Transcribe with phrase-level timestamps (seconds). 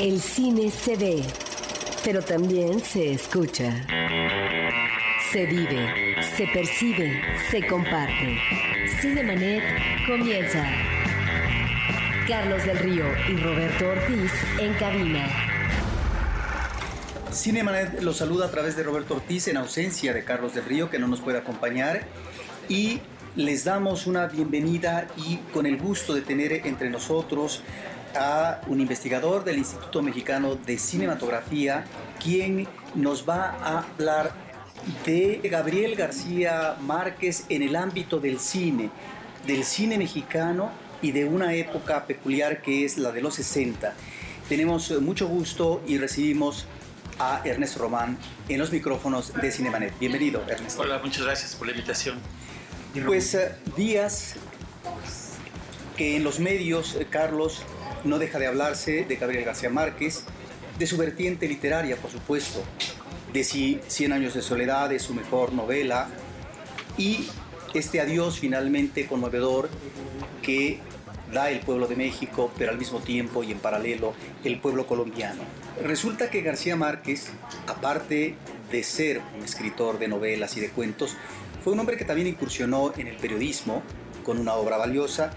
[0.00, 1.22] El cine se ve,
[2.02, 3.86] pero también se escucha.
[5.30, 8.38] Se vive, se percibe, se comparte.
[8.98, 9.62] Cinemanet
[10.06, 10.64] comienza.
[12.26, 15.28] Carlos del Río y Roberto Ortiz en cabina.
[17.30, 20.98] Cinemanet los saluda a través de Roberto Ortiz en ausencia de Carlos del Río que
[20.98, 22.06] no nos puede acompañar
[22.70, 23.02] y
[23.36, 27.62] les damos una bienvenida y con el gusto de tener entre nosotros
[28.16, 31.84] a un investigador del Instituto Mexicano de Cinematografía,
[32.22, 34.32] quien nos va a hablar
[35.04, 38.90] de Gabriel García Márquez en el ámbito del cine,
[39.46, 40.70] del cine mexicano
[41.02, 43.94] y de una época peculiar que es la de los 60.
[44.48, 46.66] Tenemos mucho gusto y recibimos
[47.18, 48.16] a Ernesto Román
[48.48, 49.98] en los micrófonos de Cinemanet.
[49.98, 50.82] Bienvenido, Ernesto.
[50.82, 52.18] Hola, muchas gracias por la invitación.
[53.06, 54.34] Pues eh, días
[55.96, 57.62] que en los medios, eh, Carlos,
[58.04, 60.24] no deja de hablarse de Gabriel García Márquez,
[60.78, 62.62] de su vertiente literaria, por supuesto,
[63.32, 66.08] de si Cien años de soledad es su mejor novela
[66.96, 67.28] y
[67.74, 69.68] este adiós finalmente conmovedor
[70.42, 70.80] que
[71.32, 74.14] da el pueblo de México, pero al mismo tiempo y en paralelo
[74.44, 75.42] el pueblo colombiano.
[75.82, 77.30] Resulta que García Márquez,
[77.68, 78.34] aparte
[78.72, 81.16] de ser un escritor de novelas y de cuentos,
[81.62, 83.82] fue un hombre que también incursionó en el periodismo
[84.24, 85.30] con una obra valiosa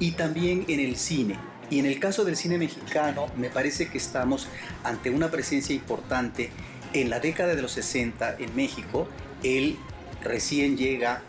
[0.00, 1.38] y también en el cine.
[1.70, 4.48] Y en el caso del cine mexicano, me parece que estamos
[4.84, 6.50] ante una presencia importante.
[6.94, 9.06] En la década de los 60 en México,
[9.42, 9.76] él
[10.22, 11.22] recién llega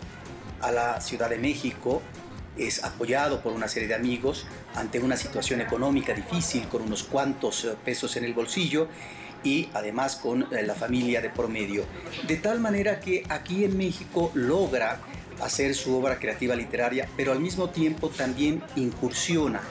[0.61, 2.01] a la Ciudad de México,
[2.57, 7.65] es apoyado por una serie de amigos ante una situación económica difícil, con unos cuantos
[7.65, 8.87] eh, pesos en el bolsillo,
[9.43, 11.85] y además con eh, la familia de promedio.
[12.27, 14.99] De tal manera que aquí en México logra
[15.41, 19.61] hacer su obra creativa literaria, pero al mismo tiempo también incursiona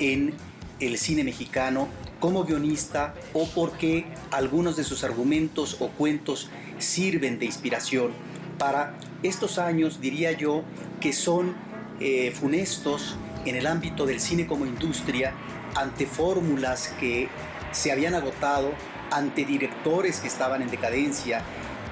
[0.00, 0.34] en
[0.80, 6.48] el cine mexicano como guionista o porque algunos de sus argumentos o cuentos
[6.78, 8.12] sirven de inspiración
[8.58, 10.62] para estos años, diría yo,
[11.00, 11.54] que son
[12.00, 15.32] eh, funestos en el ámbito del cine como industria
[15.74, 17.28] ante fórmulas que
[17.72, 18.72] se habían agotado
[19.10, 21.42] ante directores que estaban en decadencia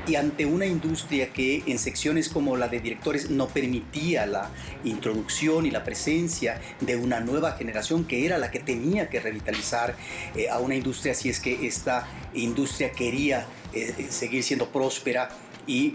[0.09, 4.51] y ante una industria que en secciones como la de directores no permitía la
[4.85, 9.95] introducción y la presencia de una nueva generación que era la que tenía que revitalizar
[10.35, 15.29] eh, a una industria si es que esta industria quería eh, eh, seguir siendo próspera
[15.67, 15.95] y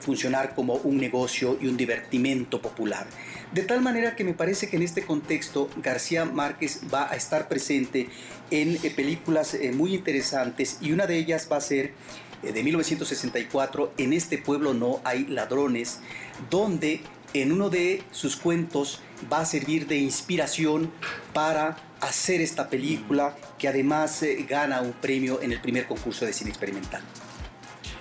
[0.00, 3.06] funcionar como un negocio y un divertimento popular.
[3.52, 7.48] De tal manera que me parece que en este contexto García Márquez va a estar
[7.48, 8.10] presente
[8.50, 11.94] en películas muy interesantes y una de ellas va a ser
[12.42, 16.00] de 1964, En este pueblo no hay ladrones,
[16.50, 17.00] donde
[17.32, 19.00] en uno de sus cuentos
[19.32, 20.92] va a servir de inspiración
[21.32, 26.50] para hacer esta película que además gana un premio en el primer concurso de cine
[26.50, 27.02] experimental.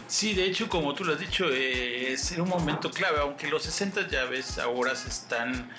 [0.08, 4.08] Sí, de hecho, como tú lo has dicho, es un momento clave, aunque los 60
[4.10, 5.72] ya ves ahora se están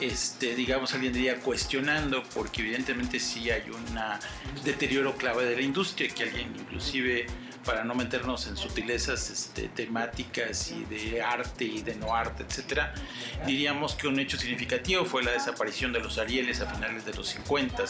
[0.00, 3.84] este, digamos, alguien diría cuestionando, porque evidentemente sí hay un
[4.64, 7.26] deterioro clave de la industria, que alguien inclusive,
[7.64, 12.94] para no meternos en sutilezas este, temáticas y de arte y de no arte, etcétera,
[13.46, 17.28] diríamos que un hecho significativo fue la desaparición de los Arieles a finales de los
[17.28, 17.84] 50.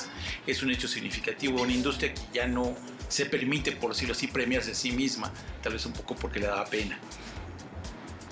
[0.47, 2.75] Es un hecho significativo, una industria que ya no
[3.09, 6.47] se permite, por decirlo así, premiarse a sí misma, tal vez un poco porque le
[6.47, 6.99] daba pena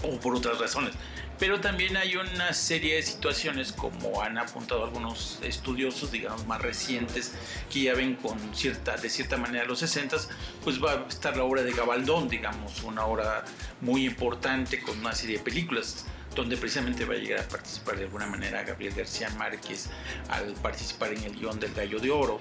[0.03, 0.95] o por otras razones
[1.43, 7.33] pero también hay una serie de situaciones, como han apuntado algunos estudiosos, digamos, más recientes,
[7.69, 10.19] que ya ven con cierta, de cierta manera los 60,
[10.63, 13.45] pues va a estar la obra de Gabaldón, digamos, una obra
[13.81, 18.05] muy importante con una serie de películas donde precisamente va a llegar a participar de
[18.05, 19.91] alguna manera Gabriel García Márquez
[20.29, 22.41] al participar en el guion del Gallo de Oro.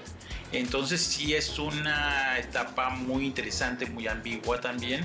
[0.52, 5.04] Entonces sí es una etapa muy interesante, muy ambigua también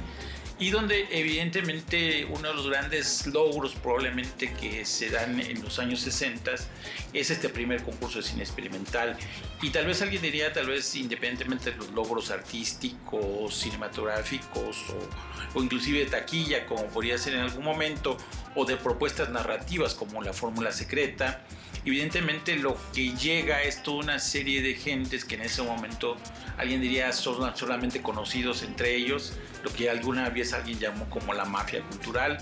[0.59, 5.99] y donde evidentemente uno de los grandes logros probablemente que se dan en los años
[6.01, 6.51] 60
[7.13, 9.15] es este primer concurso de cine experimental.
[9.61, 15.63] Y tal vez alguien diría tal vez independientemente de los logros artísticos, cinematográficos o, o
[15.63, 18.17] inclusive de taquilla como podría ser en algún momento
[18.55, 21.45] o de propuestas narrativas como la fórmula secreta
[21.87, 26.17] evidentemente lo que llega es toda una serie de gentes que en ese momento
[26.57, 31.45] alguien diría son solamente conocidos entre ellos, lo que alguna vez alguien llamó como la
[31.45, 32.39] mafia cultural,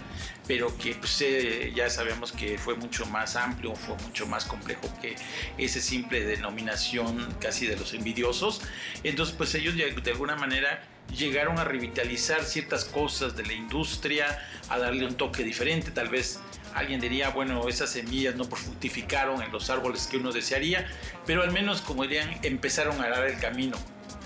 [0.48, 4.92] pero que pues, eh, ya sabemos que fue mucho más amplio, fue mucho más complejo
[5.00, 5.16] que
[5.58, 8.62] esa simple denominación casi de los envidiosos.
[9.04, 10.82] Entonces pues ellos de alguna manera
[11.16, 14.40] llegaron a revitalizar ciertas cosas de la industria,
[14.70, 16.40] a darle un toque diferente, tal vez
[16.76, 20.86] alguien diría, bueno, esas semillas no fructificaron en los árboles que uno desearía,
[21.26, 23.78] pero al menos, como dirían, empezaron a dar el camino.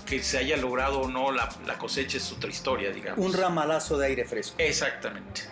[0.04, 1.48] Que se haya logrado o no la,
[1.78, 3.24] cosecha es otra historia, digamos.
[3.24, 4.56] Un ramalazo de aire fresco.
[4.58, 5.42] Exactamente.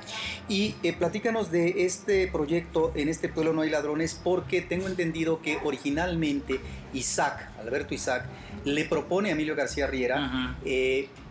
[0.48, 5.40] Y eh, platícanos de este proyecto En este pueblo no hay ladrones, porque tengo entendido
[5.42, 6.58] que originalmente
[6.92, 8.24] Isaac, Alberto Isaac,
[8.64, 10.56] le propone a Emilio García Riera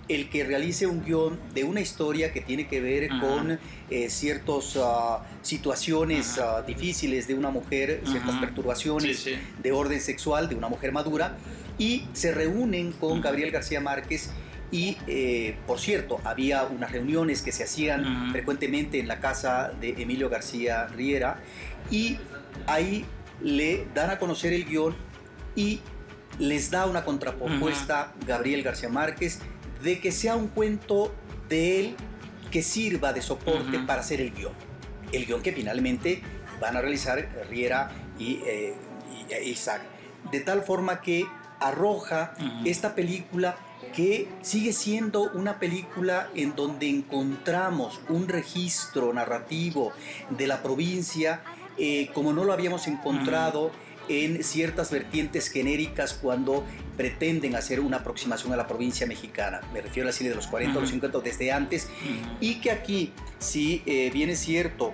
[0.07, 3.59] el que realice un guion de una historia que tiene que ver con
[3.89, 9.27] eh, ciertas ah, situaciones ah, difíciles de una mujer, ciertas perturbaciones
[9.61, 11.37] de orden sexual de una mujer madura,
[11.77, 14.31] y se reúnen con Gabriel García Márquez.
[14.69, 19.95] Y, eh, por cierto, había unas reuniones que se hacían frecuentemente en la casa de
[20.01, 21.39] Emilio García Riera,
[21.89, 22.17] y
[22.65, 23.05] ahí
[23.41, 24.95] le dan a conocer el guion
[25.55, 25.79] y
[26.39, 29.39] les da una contrapropuesta Gabriel García Márquez
[29.83, 31.13] de que sea un cuento
[31.49, 31.95] de él
[32.51, 34.53] que sirva de soporte para hacer el guion.
[35.11, 36.21] El guion que finalmente
[36.59, 38.75] van a realizar Riera y, eh,
[39.45, 39.81] Isaac.
[40.31, 41.25] De tal forma que
[41.59, 42.33] arroja
[42.65, 43.57] esta película
[43.95, 49.91] que sigue siendo una película en donde encontramos un registro narrativo
[50.29, 51.41] de la provincia
[51.77, 53.71] eh, como no lo habíamos encontrado
[54.09, 56.63] en ciertas vertientes genéricas cuando
[56.95, 59.61] pretenden hacer una aproximación a la provincia mexicana.
[59.73, 61.87] Me refiero a la cine de los 40 o los 50 desde antes.
[62.41, 64.93] Y que aquí, si eh, bien es cierto,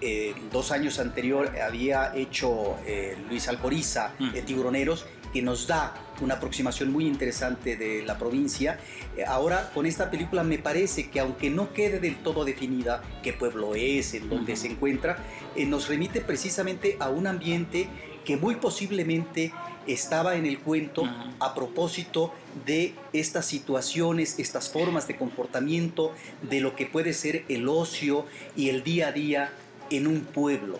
[0.00, 4.12] eh, dos años anterior había hecho eh, Luis Alcoriza
[4.46, 8.78] Tiburoneros, que nos da una aproximación muy interesante de la provincia.
[9.26, 13.74] ahora con esta película me parece que aunque no quede del todo definida qué pueblo
[13.74, 15.18] es, en dónde se encuentra,
[15.66, 17.88] nos remite precisamente a un ambiente
[18.28, 19.54] que muy posiblemente
[19.86, 21.08] estaba en el cuento
[21.40, 22.34] a propósito
[22.66, 28.68] de estas situaciones, estas formas de comportamiento, de lo que puede ser el ocio y
[28.68, 29.50] el día a día
[29.88, 30.78] en un pueblo.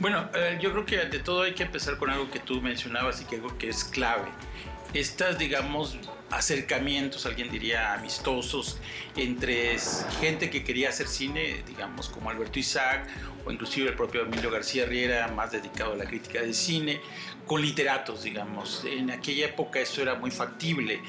[0.00, 3.22] Bueno, eh, yo creo que ante todo hay que empezar con algo que tú mencionabas
[3.22, 4.28] y que algo que es clave.
[4.92, 5.96] Estas, digamos,
[6.30, 8.78] acercamientos, alguien diría amistosos,
[9.16, 9.78] entre
[10.20, 13.06] gente que quería hacer cine, digamos, como Alberto Isaac,
[13.44, 17.00] o inclusive el propio Emilio García Riera, más dedicado a la crítica de cine,
[17.46, 18.84] con literatos, digamos.
[18.84, 21.00] En aquella época eso era muy factible,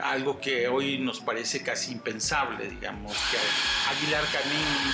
[0.00, 3.38] algo que hoy nos parece casi impensable, digamos, que
[3.94, 4.92] Aguilar Camín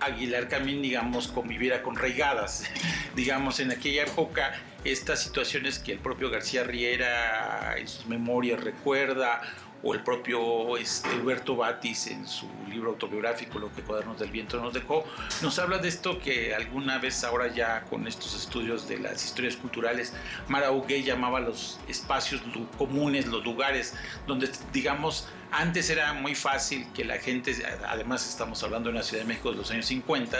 [0.00, 2.64] Aguilar Camín, digamos, conviviera con reigadas.
[3.16, 4.52] digamos, en aquella época,
[4.84, 9.40] estas situaciones que el propio García Riera en sus memorias recuerda,
[9.86, 14.60] o el propio este, Huberto Batis en su libro autobiográfico Lo que Cuadernos del Viento
[14.60, 15.04] nos dejó,
[15.42, 19.56] nos habla de esto que alguna vez ahora ya con estos estudios de las historias
[19.56, 20.12] culturales,
[20.48, 22.42] Mara Uguay llamaba los espacios
[22.76, 23.94] comunes, los lugares
[24.26, 27.54] donde digamos antes era muy fácil que la gente,
[27.86, 30.38] además estamos hablando de una Ciudad de México de los años 50,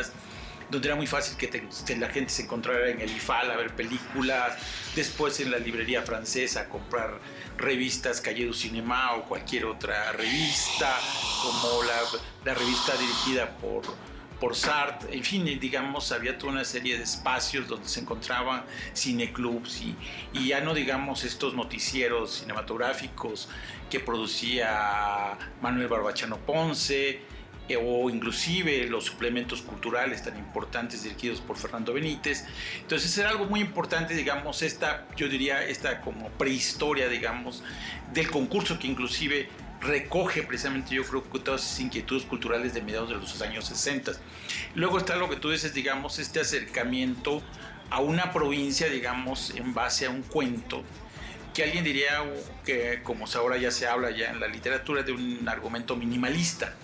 [0.71, 4.59] donde era muy fácil que, la gente se encontrara en el IFAL a ver películas,
[4.97, 7.21] después en la librería francesa a comprar
[7.59, 10.99] revistas Calle du Cinema o cualquier otra revista,
[11.43, 12.01] como la,
[12.45, 13.83] la revista dirigida por,
[14.41, 18.65] por Sartre, en fin, digamos, había toda una serie de espacios donde se encontraban
[18.95, 19.97] cineclubs y,
[20.47, 23.49] ya no digamos estos noticieros cinematográficos
[23.91, 27.21] que producía Manuel Barbachano Ponce,
[27.75, 32.45] o inclusive los suplementos culturales tan importantes dirigidos por Fernando Benítez.
[32.81, 37.65] Entonces era algo muy importante, digamos, esta, yo diría, esta como prehistoria, digamos,
[38.13, 39.49] del concurso que inclusive
[39.81, 44.13] recoge precisamente yo creo que todas esas inquietudes culturales de mediados de los años 60.
[44.75, 47.43] Luego está lo que tú dices, digamos, este acercamiento
[47.91, 50.85] a una provincia, digamos, en base a un cuento,
[51.55, 52.23] que alguien diría
[52.65, 56.75] que, como ahora ya se habla ya en la literatura, de un argumento minimalista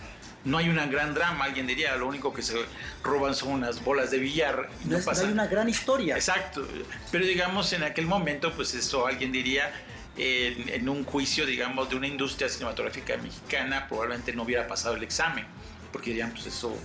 [0.44, 2.56] no hay una gran drama, alguien diría, lo único que se
[3.02, 4.68] roban son unas bolas de billar.
[4.84, 5.26] no, pasa.
[5.26, 6.16] hay una gran historia.
[6.16, 6.66] Exacto,
[7.10, 9.72] pero digamos en aquel momento, pues eso alguien diría,
[10.16, 15.02] en, en, un juicio, digamos, de una industria cinematográfica mexicana, probablemente no hubiera pasado el
[15.02, 15.46] examen,
[15.92, 16.76] porque dirían, pues eso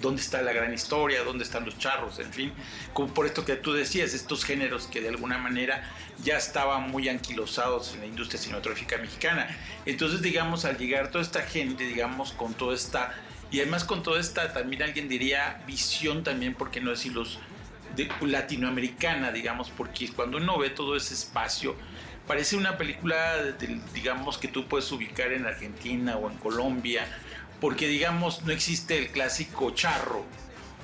[0.00, 2.52] dónde está la gran historia, dónde están los charros, en fin,
[2.92, 5.90] como por esto que tú decías, estos géneros que de alguna manera
[6.22, 9.48] ya estaban muy anquilosados en la industria cinematográfica mexicana.
[9.86, 13.14] Entonces, digamos, al llegar toda esta gente, digamos, con toda esta,
[13.50, 17.38] y además con toda esta, también alguien diría, visión también, porque no decirlos,
[17.96, 21.76] de, latinoamericana, digamos, porque cuando uno ve todo ese espacio,
[22.26, 23.36] parece una película,
[23.92, 27.06] digamos, que tú puedes ubicar en Argentina o en Colombia,
[27.64, 30.22] porque digamos no existe el clásico charro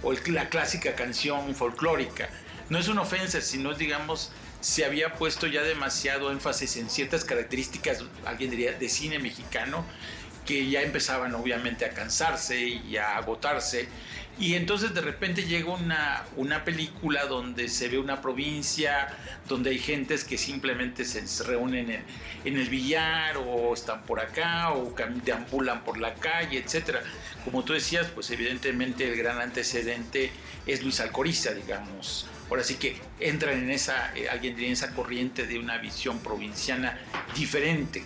[0.02, 2.30] o la clásica canción folclórica.
[2.70, 4.32] No es una ofensa, sino digamos
[4.62, 9.84] se había puesto ya demasiado énfasis en ciertas características, alguien diría, de cine mexicano,
[10.46, 13.86] que ya empezaban obviamente a cansarse y a agotarse.
[14.40, 19.14] Y entonces de repente llega una, una película donde se ve una provincia,
[19.46, 22.02] donde hay gentes que simplemente se reúnen
[22.46, 27.00] en, el billar o están por acá o deambulan por la calle, etc.
[27.44, 30.30] Como tú decías, pues evidentemente el gran antecedente
[30.66, 32.26] es Luis Alcoriza, digamos.
[32.48, 36.98] Ahora sí que entran en esa, eh, alguien en esa corriente de una visión provinciana
[37.36, 38.04] diferente.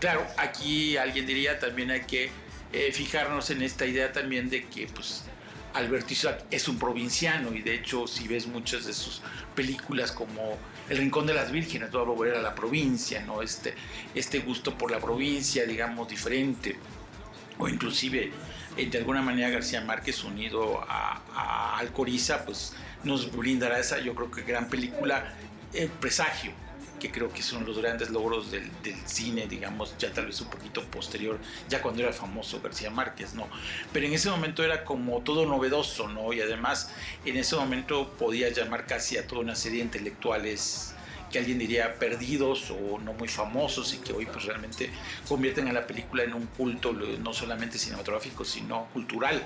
[0.00, 2.30] Claro, aquí alguien diría también hay que
[2.72, 5.24] eh, fijarnos en esta idea también de que pues
[5.74, 9.20] Alberto Isaac es un provinciano y de hecho si ves muchas de sus
[9.54, 10.56] películas como
[10.88, 13.42] El Rincón de las Vírgenes, todo volver a la provincia, ¿no?
[13.42, 13.74] Este,
[14.14, 16.76] este gusto por la provincia, digamos, diferente.
[17.58, 18.32] O inclusive,
[18.76, 24.14] eh, de alguna manera, García Márquez unido a, a Alcoriza, pues nos brindará esa, yo
[24.14, 25.34] creo que gran película,
[25.72, 26.52] El Presagio,
[26.98, 28.70] que creo que son los grandes logros del,
[29.06, 33.48] cine, digamos, ya tal vez un poquito posterior, ya cuando era famoso García Márquez, ¿no?
[33.92, 36.32] Pero en ese momento era como todo novedoso, ¿no?
[36.32, 36.90] Y además
[37.24, 40.94] en ese momento podía llamar casi a toda una serie de intelectuales
[41.34, 44.88] que alguien diría perdidos o no muy famosos y que hoy pues realmente
[45.26, 49.44] convierten a la película en un culto no solamente cinematográfico sino cultural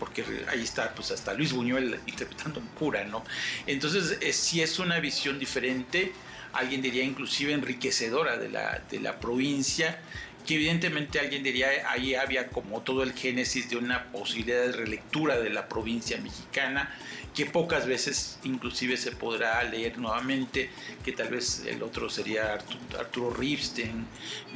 [0.00, 3.22] porque ahí está pues hasta Luis Buñuel interpretando un cura no
[3.68, 6.12] entonces eh, sí es una visión diferente
[6.52, 10.00] alguien diría inclusive enriquecedora de la, de la provincia,
[10.46, 15.38] que evidentemente alguien diría ahí había como todo el génesis de una posibilidad de relectura
[15.38, 16.90] de la provincia mexicana,
[17.34, 20.70] que pocas veces inclusive se podrá leer nuevamente,
[21.04, 22.58] que tal vez el otro sería
[22.98, 24.06] Arturo, Ripstein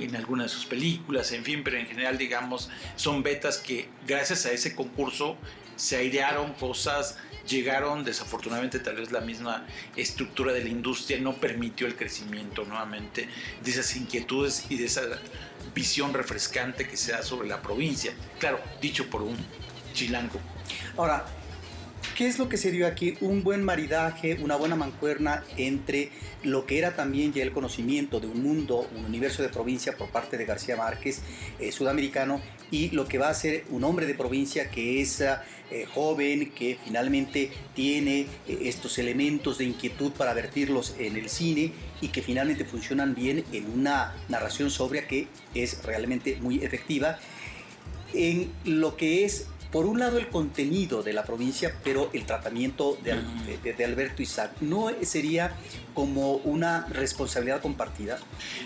[0.00, 4.46] en alguna de sus películas, en fin, pero en general digamos son betas que gracias
[4.46, 5.36] a ese concurso
[5.76, 7.18] se airearon cosas
[7.48, 13.28] llegaron, desafortunadamente tal vez la misma estructura de la industria no permitió el crecimiento nuevamente
[13.62, 15.02] de esas inquietudes y de esa
[15.74, 18.12] visión refrescante que se da sobre la provincia.
[18.38, 19.36] Claro, dicho por un
[19.94, 20.40] chilango.
[20.96, 21.26] Ahora,
[22.16, 23.16] ¿Qué es lo que se dio aquí?
[23.22, 26.10] Un buen maridaje, una buena mancuerna entre
[26.42, 30.10] lo que era también ya el conocimiento de un mundo, un universo de provincia por
[30.10, 31.22] parte de García Márquez,
[31.58, 35.22] eh, sudamericano, y lo que va a ser un hombre de provincia que es
[35.72, 41.72] eh, joven, que finalmente tiene eh, estos elementos de inquietud para vertirlos en el cine
[42.02, 47.18] y que finalmente funcionan bien en una narración sobria que es realmente muy efectiva.
[48.12, 52.98] En lo que es por un lado el contenido de la provincia, pero el tratamiento
[53.02, 55.56] de, Alberto Isaac, ¿no sería
[55.94, 58.18] como una responsabilidad compartida?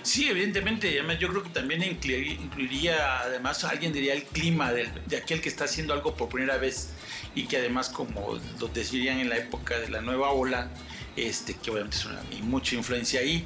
[0.02, 5.40] Sí, evidentemente, además yo creo que también incluiría, además alguien diría el clima de, aquel
[5.40, 6.90] que está haciendo algo por primera vez
[7.36, 10.70] y que además como lo decirían en la época de la nueva ola,
[11.14, 13.44] este, que obviamente es una, hay mucha influencia ahí,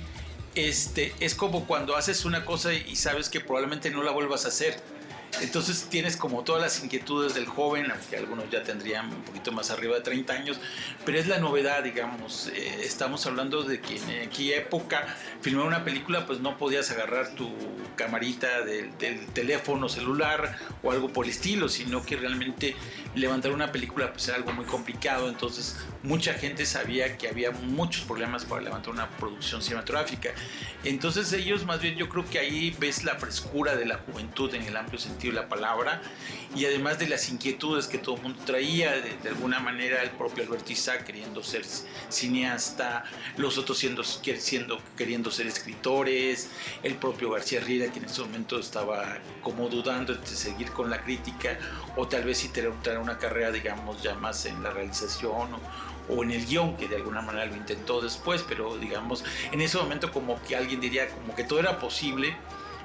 [0.55, 4.49] este, es como cuando haces una cosa y sabes que probablemente no la vuelvas a
[4.49, 4.81] hacer
[5.41, 9.71] entonces tienes como todas las inquietudes del joven, aunque algunos ya tendrían un poquito más
[9.71, 10.61] arriba de 30 años,
[11.05, 12.49] pero es la novedad, digamos.
[12.49, 17.35] Eh, estamos hablando de que en aquella época filmar una película pues no podías agarrar
[17.35, 17.51] tu
[17.97, 18.91] camarita del,
[19.33, 22.75] teléfono celular o algo por el estilo, sino que realmente
[23.15, 28.05] levantar una película pues era algo muy complicado, entonces mucha gente sabía que había muchos
[28.05, 30.31] problemas para levantar una producción cinematográfica.
[30.85, 34.63] Entonces ellos más bien yo creo que ahí ves la frescura de la juventud en
[34.63, 36.00] el amplio sentido la palabra
[36.55, 40.43] y además de las inquietudes que todo el mundo traía, de, alguna manera el propio
[40.45, 41.65] Alberto Isaac queriendo ser
[42.09, 43.05] cineasta,
[43.37, 46.50] los otros siendo, siendo, queriendo ser escritores,
[46.83, 51.03] el propio García Riera que en ese momento estaba como dudando de seguir con la
[51.03, 51.59] crítica
[51.97, 55.61] o tal vez si tener una carrera digamos ya más en la realización o,
[56.09, 59.79] o en el guion, que de alguna manera lo intentó después, pero digamos, en ese
[59.79, 62.37] momento como que alguien diría como que todo era posible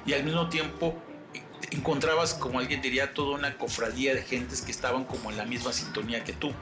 [0.04, 0.94] y al mismo tiempo
[1.76, 5.72] encontrabas, como alguien diría, toda una cofradía de gentes que estaban como en la misma
[5.72, 6.52] sintonía que tú.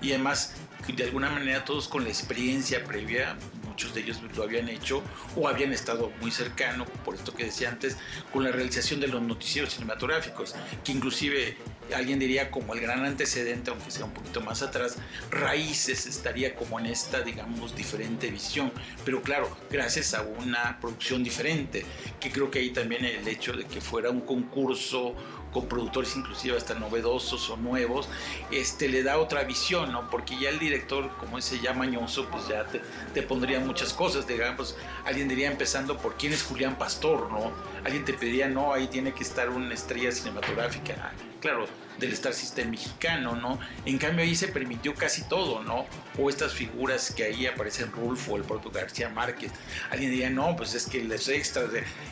[0.00, 0.54] Y además,
[0.86, 3.36] de alguna manera, todos con la experiencia previa,
[3.74, 5.02] muchos de ellos lo habían hecho
[5.34, 7.96] o habían estado muy cercano, por esto que decía antes,
[8.32, 10.54] con la realización de los noticieros cinematográficos,
[10.84, 11.56] que inclusive
[11.92, 16.78] alguien diría como el gran antecedente, aunque sea un poquito más atrás, Raíces estaría como
[16.78, 18.70] en esta, digamos, diferente visión,
[19.04, 21.84] pero claro, gracias a una producción diferente,
[22.20, 25.16] que creo que ahí también el hecho de que fuera un concurso
[25.54, 28.08] con productores inclusive hasta novedosos o nuevos,
[28.50, 30.10] este, le da otra visión, ¿no?
[30.10, 32.82] Porque ya el director, como ese ya mañoso, pues ya te,
[33.14, 37.52] te pondría muchas cosas, digamos, alguien diría empezando por quién es Julián Pastor, ¿no?
[37.84, 41.12] Alguien te pediría, no, ahí tiene que estar una estrella cinematográfica
[41.44, 41.66] claro,
[41.98, 43.60] del Star System mexicano, ¿no?
[43.84, 45.84] En cambio ahí se permitió casi todo, ¿no?
[46.18, 49.52] O estas figuras que ahí aparecen Rulfo, el propio García Márquez.
[49.90, 51.68] Alguien diría, no, pues es que los extras,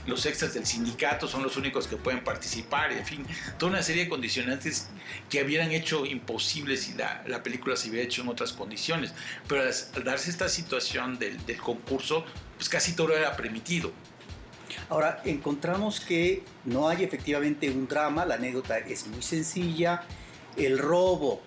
[0.07, 3.27] los extras del sindicato son los únicos que pueden participar, en fin,
[3.59, 4.89] toda una serie de condicionantes
[5.31, 9.15] que hubieran hecho imposible si la, la película se hubiera hecho en otras condiciones.
[9.49, 12.27] Pero al, darse esta situación del, del concurso,
[12.59, 13.93] pues casi todo era permitido.
[14.89, 20.03] Ahora, encontramos que no hay efectivamente un drama, la anécdota es muy sencilla,
[20.57, 21.41] el robo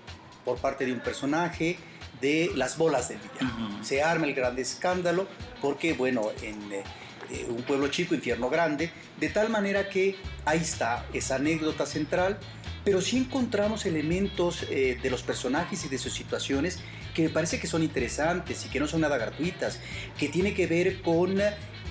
[0.43, 1.77] por parte de un personaje
[2.21, 3.83] de las bolas del villano.
[3.83, 5.27] Se arma el gran escándalo
[5.61, 6.83] porque, bueno, en eh,
[7.31, 10.15] eh, un pueblo chico, infierno grande, de tal manera que
[10.45, 12.37] ahí está esa anécdota central,
[12.83, 16.79] pero sí encontramos elementos eh, de los personajes y de sus situaciones
[17.15, 19.79] que me parece que son interesantes y que no son nada gratuitas,
[20.19, 21.39] que tiene que ver con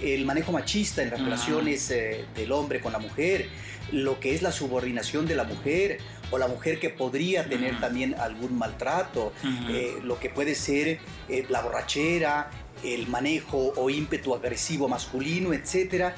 [0.00, 3.49] el manejo machista en las relaciones eh, del hombre con la mujer,
[3.90, 5.99] lo que es la subordinación de la mujer
[6.31, 9.33] o la mujer que podría tener también algún maltrato,
[9.69, 12.50] eh, lo que puede ser eh, la borrachera,
[12.83, 16.12] el manejo o ímpetu agresivo masculino, etc.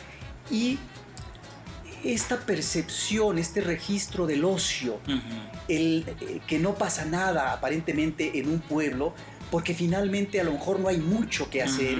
[0.50, 0.78] Y
[2.14, 5.00] esta percepción, este registro del ocio,
[5.68, 6.04] el
[6.46, 9.14] que no pasa nada aparentemente en un pueblo,
[9.50, 11.98] porque finalmente a lo mejor no hay mucho que hacer.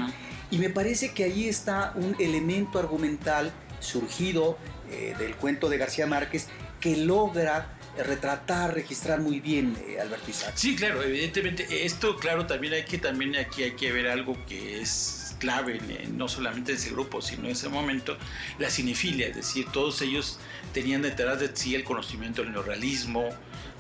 [0.51, 4.59] Y me parece que ahí está un elemento argumental surgido
[4.91, 6.49] eh, del cuento de García Márquez
[6.81, 10.53] que logra retratar, registrar muy bien eh, Alberto Isaac.
[10.55, 14.81] Sí, claro, evidentemente esto, claro, también hay que también aquí hay que ver algo que
[14.81, 15.81] es clave,
[16.13, 18.17] no solamente en ese grupo, sino en ese momento,
[18.59, 20.39] la cinefilia, es decir, todos ellos
[20.73, 23.29] tenían detrás de sí el conocimiento del neorrealismo,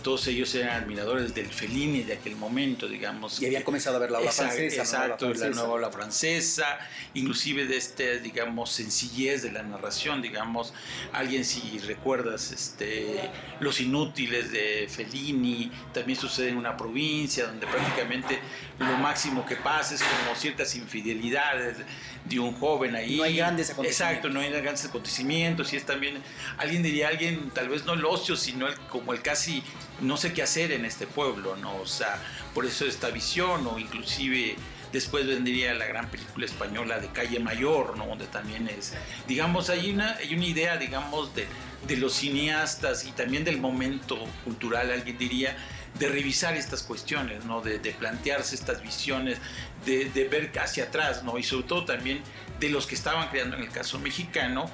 [0.06, 3.42] todos ellos eran admiradores del Fellini de aquel momento, digamos.
[3.42, 4.82] Y habían comenzado a ver la ola francesa.
[4.82, 6.78] Exacto, la, nueva ola francesa,
[7.14, 10.72] inclusive de este, digamos, sencillez de la narración, digamos,
[11.12, 13.16] alguien si recuerdas este,
[13.58, 18.38] Los Inútiles de Fellini, también sucede en una provincia donde prácticamente
[18.78, 21.78] lo máximo que pasa es como ciertas infidelidades
[22.24, 23.16] de un joven ahí.
[23.16, 24.08] No hay grandes acontecimientos.
[24.08, 26.22] Exacto, no hay grandes acontecimientos y es también,
[26.58, 29.64] alguien diría, alguien tal vez no el ocio, sino el, como el casi
[30.00, 31.76] no sé qué hacer en este pueblo, ¿no?
[31.76, 32.18] O sea,
[32.54, 34.56] por eso esta visión, o inclusive
[34.92, 38.06] después vendría la gran película española de Calle Mayor, ¿no?
[38.06, 38.94] Donde también es,
[39.26, 41.46] digamos, hay una, hay una idea, digamos, de,
[41.86, 45.56] de los cineastas y también del momento cultural, alguien diría,
[45.98, 47.60] de revisar estas cuestiones, ¿no?
[47.60, 49.38] De, plantearse estas visiones,
[49.84, 51.38] de, ver hacia atrás, ¿no?
[51.38, 52.20] Y sobre todo también
[52.60, 54.70] de los que estaban creando en el caso mexicano,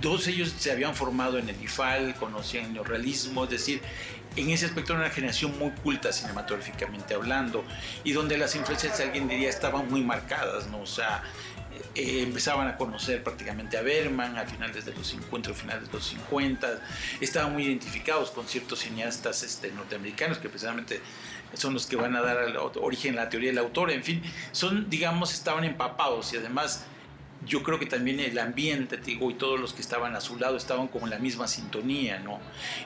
[0.00, 3.82] todos ellos se habían formado en el IFAL, conocían el neorrealismo, es decir,
[4.36, 7.64] en ese aspecto era una generación muy culta cinematográficamente hablando
[8.02, 10.80] y donde las influencias, alguien diría, estaban muy marcadas, ¿no?
[10.80, 11.22] O sea,
[11.94, 16.04] eh, empezaban a conocer prácticamente a Berman a finales de los 50, finales de los
[16.06, 16.80] 50,
[17.20, 21.00] estaban muy identificados con ciertos cineastas este, norteamericanos que precisamente
[21.52, 22.36] son los que van a dar
[22.80, 26.84] origen a la teoría del autor, en fin, son, digamos, estaban empapados y además
[27.46, 30.56] yo creo que también el ambiente, digo, y todos los que estaban a su lado
[30.56, 32.40] estaban como en la misma sintonía, ¿no?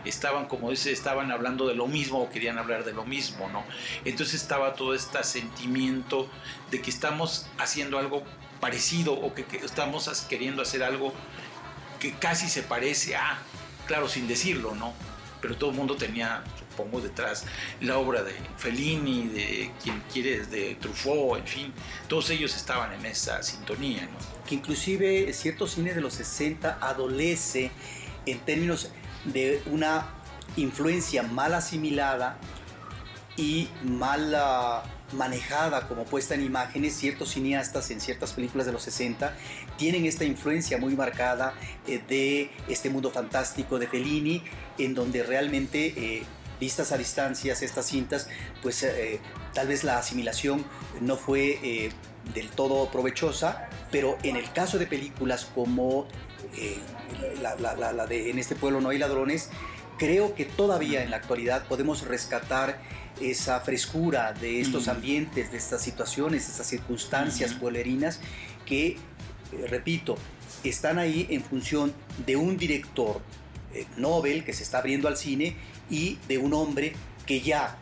[0.04, 3.64] Estaban, como dice, estaban hablando de lo mismo o querían hablar de lo mismo, ¿no?
[4.04, 6.28] Entonces estaba todo este sentimiento
[6.70, 8.22] de que estamos haciendo algo
[8.60, 11.12] parecido o que, estamos queriendo hacer algo
[12.00, 13.38] que casi se parece a,
[13.86, 14.92] claro, sin decirlo, ¿no?
[15.40, 16.42] Pero todo el mundo tenía,
[16.78, 17.44] supongo, detrás
[17.80, 21.72] la obra de Fellini, de quien quiere, de Truffaut, en fin,
[22.06, 24.08] todos ellos estaban en esa sintonía,
[24.46, 27.70] que inclusive cierto cine de los 60 adolece
[28.26, 28.90] en términos
[29.24, 30.14] de una
[30.56, 32.38] influencia mal asimilada
[33.36, 34.34] y mal
[35.12, 39.34] manejada como puesta en imágenes, ciertos cineastas en ciertas películas de los 60
[39.76, 41.54] tienen esta influencia muy marcada
[41.86, 44.42] eh, de este mundo fantástico de Fellini,
[44.76, 46.24] en donde realmente eh,
[46.60, 48.28] vistas a distancias estas cintas,
[48.62, 49.20] pues eh,
[49.54, 50.64] tal vez la asimilación
[51.00, 51.90] no fue
[52.34, 56.06] del todo provechosa, pero en el caso de películas como
[56.56, 56.78] eh,
[57.40, 59.50] la, de En este pueblo no hay ladrones,
[59.98, 62.80] creo que todavía en la actualidad podemos rescatar
[63.20, 68.20] esa frescura de estos ambientes, de estas situaciones, estas circunstancias pueblerinas
[68.64, 68.96] que, eh,
[69.68, 70.16] repito,
[70.62, 71.92] están ahí en función
[72.26, 73.20] de un director
[73.74, 75.56] eh, Nobel que se está abriendo al cine
[75.90, 76.92] y de un hombre
[77.26, 77.78] que ya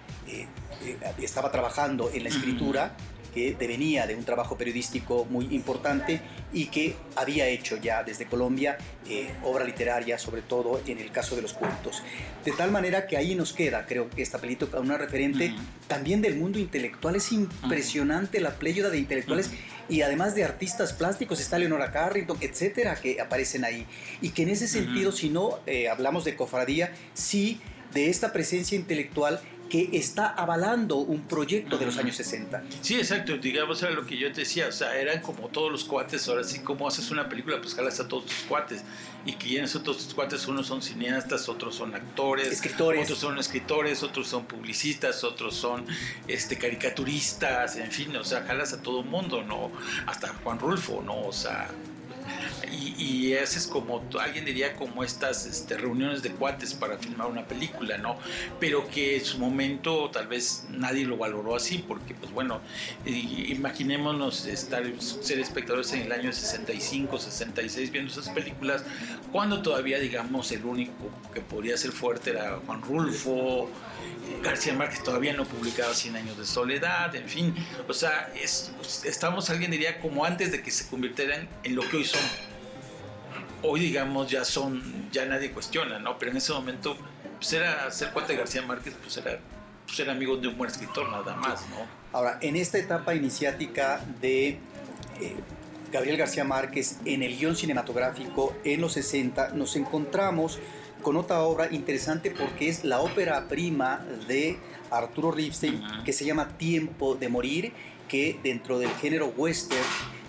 [1.21, 2.97] estaba trabajando en la escritura
[3.37, 6.23] que devenía de un trabajo periodístico muy importante
[6.55, 8.79] y que había hecho ya desde Colombia
[9.11, 12.03] eh, obra literaria, sobre todo en el caso de los cuentos.
[12.47, 15.55] De tal manera que ahí nos queda, creo que esta película, una referente
[15.87, 17.15] también del mundo intelectual.
[17.15, 19.51] Es impresionante la pléyada de intelectuales
[19.87, 23.87] y además de artistas plásticos, está Leonora Carrington, etcétera, que aparecen ahí.
[24.23, 27.61] Y que en ese sentido, si no eh, hablamos de cofradía, sí
[27.93, 32.63] de esta presencia intelectual que está avalando un proyecto de los años 60.
[32.83, 35.85] Sí, exacto, digamos era lo que yo te decía, o sea, eran como todos los
[35.85, 38.83] cuates, ahora sí, como haces una película, pues jalas a todos tus cuates,
[39.25, 43.03] y quiénes son todos tus cuates, unos son cineastas, otros son actores, escritores.
[43.03, 45.85] otros son escritores, otros son publicistas, otros son
[46.29, 49.73] este caricaturistas, en fin, o sea, jalas a todo mundo, ¿no?
[50.07, 51.27] Hasta Juan Rulfo, ¿no?
[51.27, 51.69] O sea,
[52.71, 57.27] y, y ese es como, alguien diría como estas este, reuniones de cuates para filmar
[57.29, 58.19] una película, ¿no?
[58.61, 62.61] Pero que en su momento tal vez nadie lo valoró así, porque pues bueno,
[63.05, 68.85] imaginémonos estar, ser espectadores en el año 65, 66 viendo esas películas,
[69.33, 73.69] cuando todavía digamos el único que podría ser fuerte era Juan Rulfo,
[74.43, 77.55] García Márquez todavía no publicaba Cien años de soledad, en fin,
[77.89, 78.71] o sea, es,
[79.05, 82.21] estamos, alguien diría, como antes de que se convirtieran en lo que hoy son.
[83.63, 86.19] Hoy, digamos, ya son, ya nadie cuestiona, ¿no?
[86.19, 86.97] Pero en ese momento,
[87.37, 89.39] pues era ser cuate de García Márquez, pues era
[89.87, 91.77] pues era amigo de un buen escritor, nada más, ¿no?
[92.13, 95.37] Ahora, en esta etapa iniciática de eh,
[95.93, 100.59] Gabriel García Márquez en el guion cinematográfico en los 60, nos encontramos
[101.03, 104.59] con otra obra interesante porque es la ópera prima de
[104.91, 107.73] Arturo Ripstein que se llama Tiempo de Morir,
[108.09, 109.85] que dentro del género western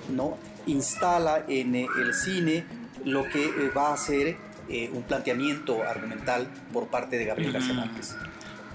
[0.10, 0.38] ¿no?
[0.68, 2.66] instala en eh, el cine
[3.08, 4.38] lo que eh, va a ser
[4.70, 8.16] eh, un planteamiento argumental por parte de Gabriel García Márquez.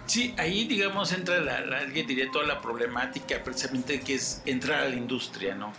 [0.07, 4.89] Sí, ahí digamos entra la, la, diría toda la problemática precisamente que es entrar a
[4.89, 5.73] la industria, ¿no?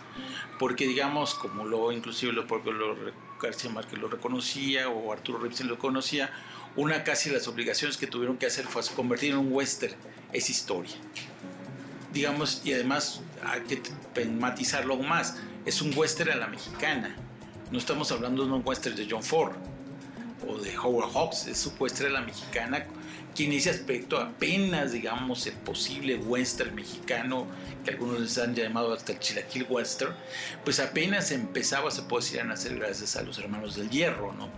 [0.59, 2.95] Porque digamos, como lo inclusive lo propio lo
[3.41, 6.31] García Márquez lo reconocía o Arturo Ripstein lo conocía,
[6.75, 9.93] una casi las obligaciones que tuvieron que hacer fue convertir en un western
[10.31, 10.95] esa historia.
[12.13, 13.81] Digamos, y además hay que
[14.27, 17.15] matizarlo aún más, es un western a la mexicana.
[17.73, 19.53] No estamos hablando de un western de John Ford
[20.47, 21.57] o de Howard Hawks, es
[22.05, 22.85] a la mexicana
[23.35, 27.47] que en ese aspecto apenas, digamos, el posible western mexicano,
[27.83, 30.15] que algunos les han llamado hasta el chilaquil western,
[30.63, 34.49] pues apenas empezaba, se puede decir, a nacer gracias a los hermanos del hierro, ¿no?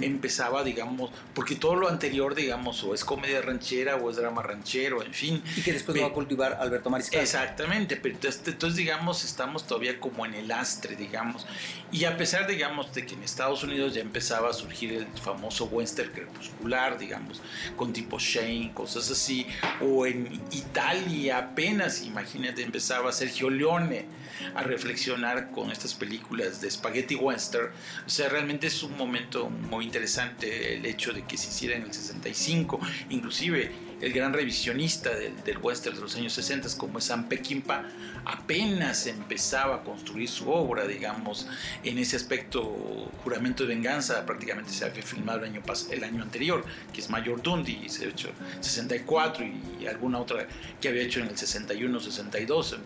[0.00, 5.02] Empezaba, digamos, porque todo lo anterior, digamos, o es comedia ranchera o es drama ranchero,
[5.02, 5.42] en fin.
[5.56, 7.20] Y que después lo va a cultivar Alberto Mariscal.
[7.20, 11.46] Exactamente, pero entonces, entonces, digamos, estamos todavía como en el astre, digamos.
[11.92, 15.66] Y a pesar, digamos, de que en Estados Unidos ya empezaba a surgir el famoso
[15.66, 17.42] western crepuscular, digamos,
[17.76, 19.46] con tipo Shane, cosas así,
[19.80, 24.04] o en Italia apenas, imagínate, empezaba Sergio Leone
[24.54, 27.70] a reflexionar con estas películas de spaghetti western.
[28.06, 31.82] O sea, realmente es un momento muy interesante el hecho de que se hiciera en
[31.82, 32.80] el 65,
[33.10, 37.84] inclusive el gran revisionista del, del, western de los años 60, como es Sam Peckinpah,
[38.24, 41.46] apenas empezaba a construir su obra, digamos,
[41.84, 42.62] en ese aspecto,
[43.22, 47.42] Juramento de Venganza, prácticamente se había filmado el año, el año anterior, que es Mayor
[47.42, 49.44] Dundee, se había hecho 64
[49.80, 50.46] y alguna otra
[50.80, 52.78] que había hecho en el 61, 62,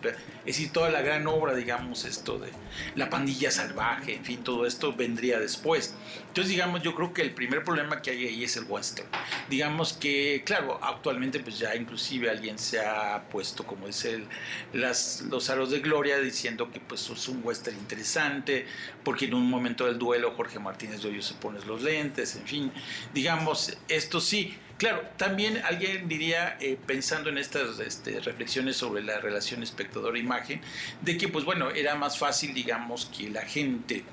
[0.45, 2.49] es decir, toda la gran obra, digamos, esto de
[2.95, 5.95] La Pandilla Salvaje, en fin, todo esto vendría después.
[6.27, 9.07] Entonces, digamos, yo creo que el primer problema que hay ahí es el western.
[9.49, 14.27] Digamos que, claro, actualmente pues ya inclusive alguien se ha puesto, como dice el,
[14.73, 18.65] las, los aros de gloria, diciendo que pues es un western interesante,
[19.03, 22.47] porque en un momento del duelo Jorge Martínez de Hoyo se pone los lentes, en
[22.47, 22.71] fin,
[23.13, 24.57] digamos, esto sí.
[24.79, 30.59] Claro, también alguien diría, eh, pensando en estas este, reflexiones sobre la relación espectador-imagen,
[31.01, 34.03] de que pues bueno, era más fácil, digamos, que la gente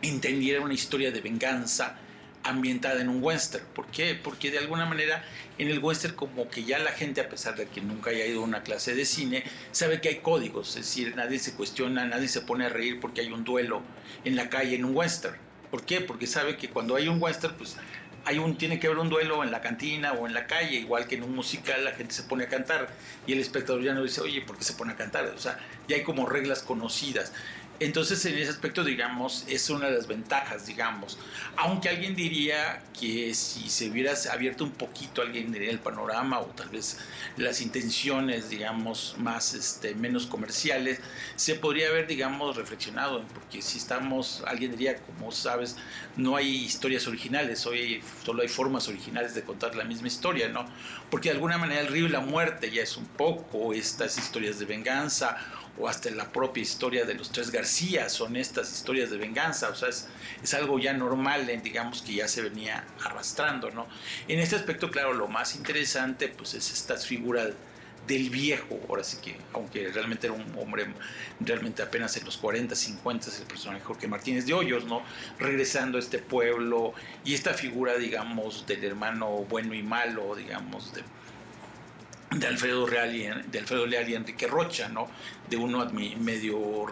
[0.00, 1.98] entendiera una historia de venganza,
[2.46, 3.64] ambientada en un western.
[3.74, 4.14] ¿Por qué?
[4.14, 5.24] Porque de alguna manera
[5.58, 8.40] en el western como que ya la gente, a pesar de que nunca haya ido
[8.40, 12.28] a una clase de cine, sabe que hay códigos, es decir, nadie se cuestiona, nadie
[12.28, 13.82] se pone a reír porque hay un duelo
[14.24, 15.36] en la calle en un western.
[15.70, 16.00] ¿Por qué?
[16.00, 17.76] Porque sabe que cuando hay un western, pues
[18.26, 21.06] hay un, tiene que haber un duelo en la cantina o en la calle, igual
[21.06, 22.88] que en un musical la gente se pone a cantar
[23.24, 25.26] y el espectador ya no dice, oye, ¿por qué se pone a cantar?
[25.26, 27.32] O sea, ya hay como reglas conocidas.
[27.78, 31.18] Entonces, en ese aspecto, digamos, es una de las ventajas, digamos.
[31.56, 36.46] Aunque alguien diría que si se hubiera abierto un poquito, alguien diría el panorama o
[36.46, 36.98] tal vez
[37.36, 41.00] las intenciones, digamos, más, este, menos comerciales,
[41.36, 45.76] se podría haber, digamos, reflexionado, porque si estamos, alguien diría, como sabes,
[46.16, 50.66] no hay historias originales, hoy solo hay formas originales de contar la misma historia, ¿no?
[51.10, 54.58] Porque de alguna manera el río y la muerte ya es un poco estas historias
[54.58, 55.36] de venganza
[55.78, 59.74] o hasta la propia historia de los tres García son estas historias de venganza, o
[59.74, 60.06] sea, es,
[60.54, 63.86] algo ya normal, digamos que ya se venía arrastrando, ¿no?
[64.28, 67.50] En este aspecto, claro, lo más interesante pues es esta figura
[68.06, 70.86] del viejo, ahora sí que, aunque realmente era un hombre
[71.40, 75.02] realmente apenas en los 40, 50, es el personaje Jorge Martínez de Hoyos, ¿no?
[75.38, 81.02] Regresando a este pueblo y esta figura, digamos, del hermano bueno y malo, digamos, de,
[82.30, 85.08] de Alfredo, Real y, de Alfredo Leal y Enrique Rocha, ¿no?
[85.48, 85.86] De uno
[86.18, 86.86] medio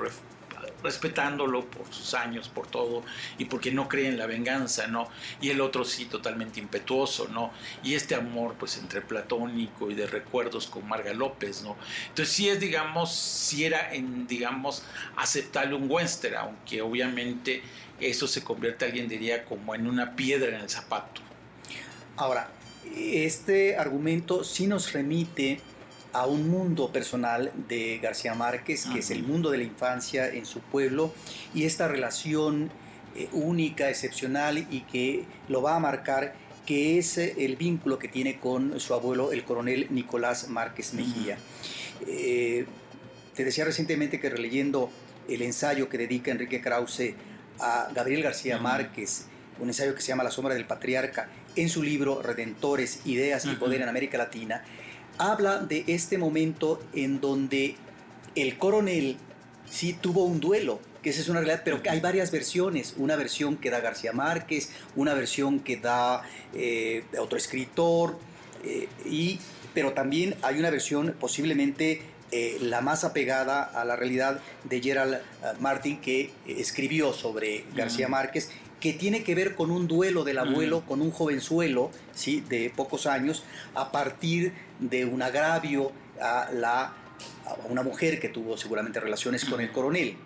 [0.84, 3.02] respetándolo por sus años, por todo,
[3.38, 5.08] y porque no cree en la venganza, ¿no?
[5.40, 7.50] Y el otro sí, totalmente impetuoso, ¿no?
[7.82, 11.76] Y este amor, pues, entre platónico y de recuerdos con Marga López, ¿no?
[12.08, 14.84] Entonces sí es, digamos, si era, en, digamos,
[15.16, 17.62] aceptable un western, aunque obviamente
[17.98, 21.22] eso se convierte, alguien diría, como en una piedra en el zapato.
[22.16, 22.48] Ahora,
[22.96, 25.60] este argumento sí nos remite
[26.12, 30.46] a un mundo personal de García Márquez, que es el mundo de la infancia en
[30.46, 31.12] su pueblo,
[31.52, 32.70] y esta relación
[33.16, 36.34] eh, única, excepcional y que lo va a marcar,
[36.66, 41.36] que es eh, el vínculo que tiene con su abuelo, el coronel Nicolás Márquez Mejía.
[42.06, 42.64] Eh,
[43.34, 44.90] te decía recientemente que releyendo
[45.28, 47.14] el ensayo que dedica Enrique Krause
[47.58, 49.26] a Gabriel García Márquez,
[49.58, 53.54] un ensayo que se llama La sombra del patriarca, en su libro Redentores, Ideas y
[53.54, 54.64] Poder en América Latina,
[55.18, 57.76] habla de este momento en donde
[58.34, 59.16] el coronel
[59.68, 62.94] sí tuvo un duelo, que esa es una realidad, pero que hay varias versiones.
[62.96, 66.22] Una versión que da García Márquez, una versión que da
[66.54, 68.18] eh, otro escritor,
[68.64, 69.38] eh, y,
[69.74, 75.20] pero también hay una versión posiblemente eh, la más apegada a la realidad de Gerald
[75.60, 78.50] Martin, que escribió sobre García Márquez
[78.84, 82.44] que tiene que ver con un duelo del abuelo con un jovenzuelo ¿sí?
[82.50, 83.42] de pocos años
[83.74, 86.92] a partir de un agravio a, la,
[87.70, 90.16] una mujer que tuvo seguramente relaciones con el coronel.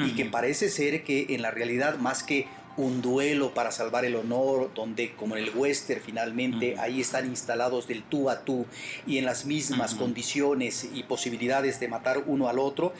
[0.00, 2.46] Y que parece ser que en la realidad más que
[2.78, 7.88] un duelo para salvar el honor, donde como en el western finalmente ahí están instalados
[7.88, 8.66] del tú a tú
[9.06, 12.92] y en las mismas condiciones y posibilidades de matar uno al otro,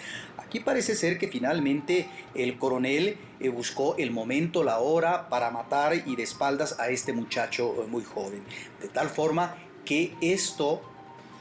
[0.48, 5.92] Aquí parece ser que finalmente el coronel eh, buscó el momento, la hora para matar
[6.06, 8.42] y de espaldas a este muchacho eh, muy joven.
[8.80, 10.80] De tal forma que esto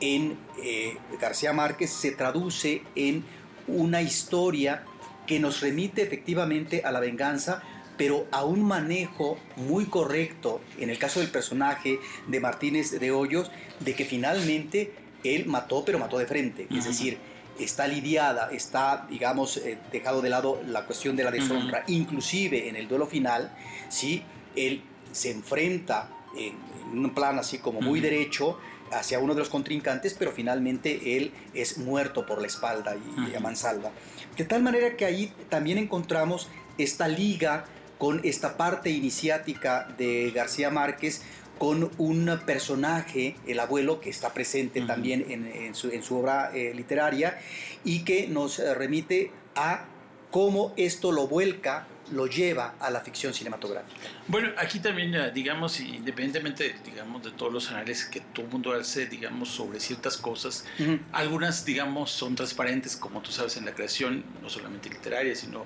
[0.01, 3.23] en eh, García Márquez se traduce en
[3.67, 4.83] una historia
[5.25, 7.63] que nos remite efectivamente a la venganza,
[7.95, 13.51] pero a un manejo muy correcto, en el caso del personaje de Martínez de Hoyos,
[13.79, 14.91] de que finalmente
[15.23, 16.67] él mató, pero mató de frente.
[16.69, 17.17] Es decir,
[17.59, 22.75] está lidiada, está, digamos, eh, dejado de lado la cuestión de la deshonra, inclusive en
[22.75, 23.51] el duelo final,
[23.89, 24.23] ¿sí?
[24.55, 26.55] él se enfrenta en,
[26.93, 28.57] un plan así como muy derecho
[28.91, 33.39] hacia uno de los contrincantes, pero finalmente él es muerto por la espalda y, a
[33.39, 33.91] mansalva.
[34.37, 37.65] De tal manera que ahí también encontramos esta liga
[37.97, 41.23] con esta parte iniciática de García Márquez
[41.57, 47.39] con un personaje, el abuelo, que está presente también en, su, obra eh, literaria
[47.83, 49.85] y que nos eh, remite a
[50.31, 53.99] cómo esto lo vuelca lo lleva a la ficción cinematográfica.
[54.27, 59.07] Bueno, aquí también, digamos, independientemente, digamos, de todos los análisis que todo el mundo hace,
[59.07, 60.65] digamos, sobre ciertas cosas,
[61.11, 65.63] algunas, digamos, son transparentes, como tú sabes, en la creación, no solamente literaria, sino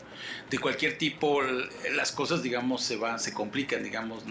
[0.50, 1.42] de cualquier tipo,
[1.94, 4.24] las cosas, digamos, se van, se complican, digamos,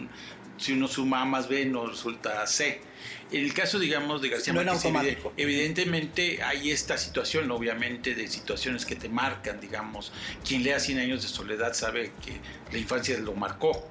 [0.61, 2.81] si uno suma A más B no resulta C.
[3.33, 8.97] En el caso, digamos, de García Márquez, evidentemente hay esta situación, obviamente, de situaciones que
[8.97, 10.13] te marcan, digamos.
[10.47, 12.41] Quien lea Cien años de soledad sabe que
[12.73, 13.91] la infancia lo marcó,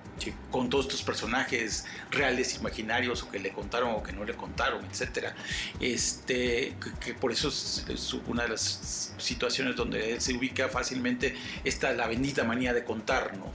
[0.51, 4.83] con todos estos personajes reales, imaginarios, o que le contaron o que no le contaron,
[4.85, 5.35] etcétera.
[5.79, 7.85] Este, que, por eso es,
[8.27, 13.37] una de las situaciones donde él se ubica fácilmente esta la bendita manía de contar,
[13.37, 13.51] ¿no?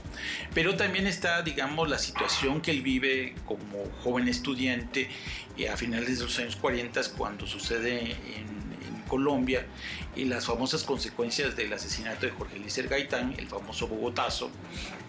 [0.53, 5.09] Pero también está, digamos, la situación que él vive como joven estudiante
[5.57, 8.65] y a finales de los años 40 cuando sucede en,
[9.07, 9.67] Colombia
[10.15, 14.49] y las famosas consecuencias del asesinato de Jorge Lícer Gaitán, el famoso Bogotazo,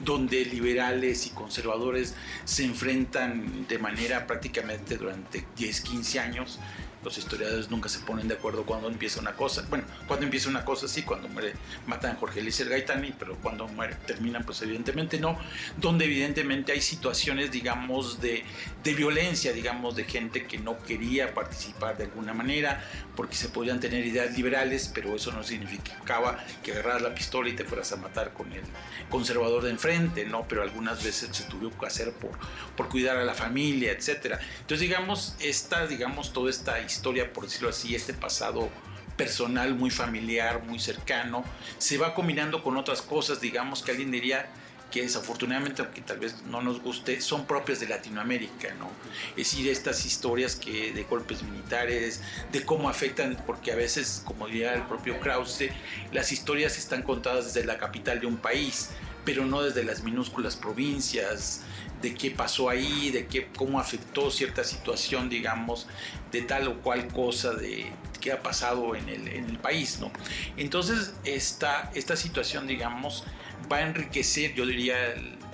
[0.04, 6.58] donde liberales y conservadores se enfrentan de manera prácticamente durante 10, 15 años
[7.06, 9.64] los historiadores nunca se ponen de acuerdo cuando empieza una cosa.
[9.70, 11.52] Bueno, cuando empieza una cosa sí, cuando muere,
[11.86, 15.38] matan a Jorge Eliezer Gaitani, pero cuando muere, terminan, pues evidentemente no.
[15.76, 18.42] Donde evidentemente hay situaciones, digamos, de,
[18.82, 23.78] de violencia, digamos, de gente que no quería participar de alguna manera, porque se podían
[23.78, 27.96] tener ideas liberales, pero eso no significaba que agarraras la pistola y te fueras a
[27.98, 28.64] matar con el
[29.10, 30.48] conservador de enfrente, ¿no?
[30.48, 32.32] Pero algunas veces se tuvo que hacer por,
[32.76, 34.40] por cuidar a la familia, etcétera.
[34.62, 38.68] Entonces, digamos, esta, digamos, toda esta historia historia, por decirlo así, este pasado
[39.16, 41.44] personal muy familiar, muy cercano,
[41.78, 44.48] se va combinando con otras cosas, digamos que alguien diría
[44.90, 48.88] que desafortunadamente, aunque tal vez no nos guste, son propias de Latinoamérica, ¿no?
[49.30, 52.20] Es decir, estas historias que de golpes militares,
[52.52, 55.70] de cómo afectan, porque a veces, como diría el propio Krause,
[56.12, 58.90] las historias están contadas desde la capital de un país,
[59.24, 61.62] pero no desde las minúsculas provincias,
[62.02, 65.86] de qué pasó ahí, de qué, cómo afectó cierta situación, digamos,
[66.32, 67.86] de tal o cual cosa de
[68.20, 70.10] qué ha pasado en el, en el país, ¿no?
[70.56, 73.24] Entonces, esta, esta situación, digamos,
[73.70, 74.96] va a enriquecer, yo diría,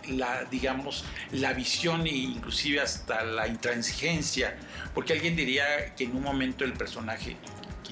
[0.09, 4.57] la, digamos, la visión e inclusive hasta la intransigencia,
[4.95, 7.37] porque alguien diría que en un momento el personaje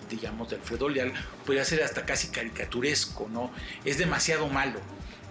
[0.09, 1.13] digamos, de Alfredo Leal,
[1.47, 3.53] podría ser hasta casi caricaturesco, ¿no?
[3.85, 4.81] Es demasiado malo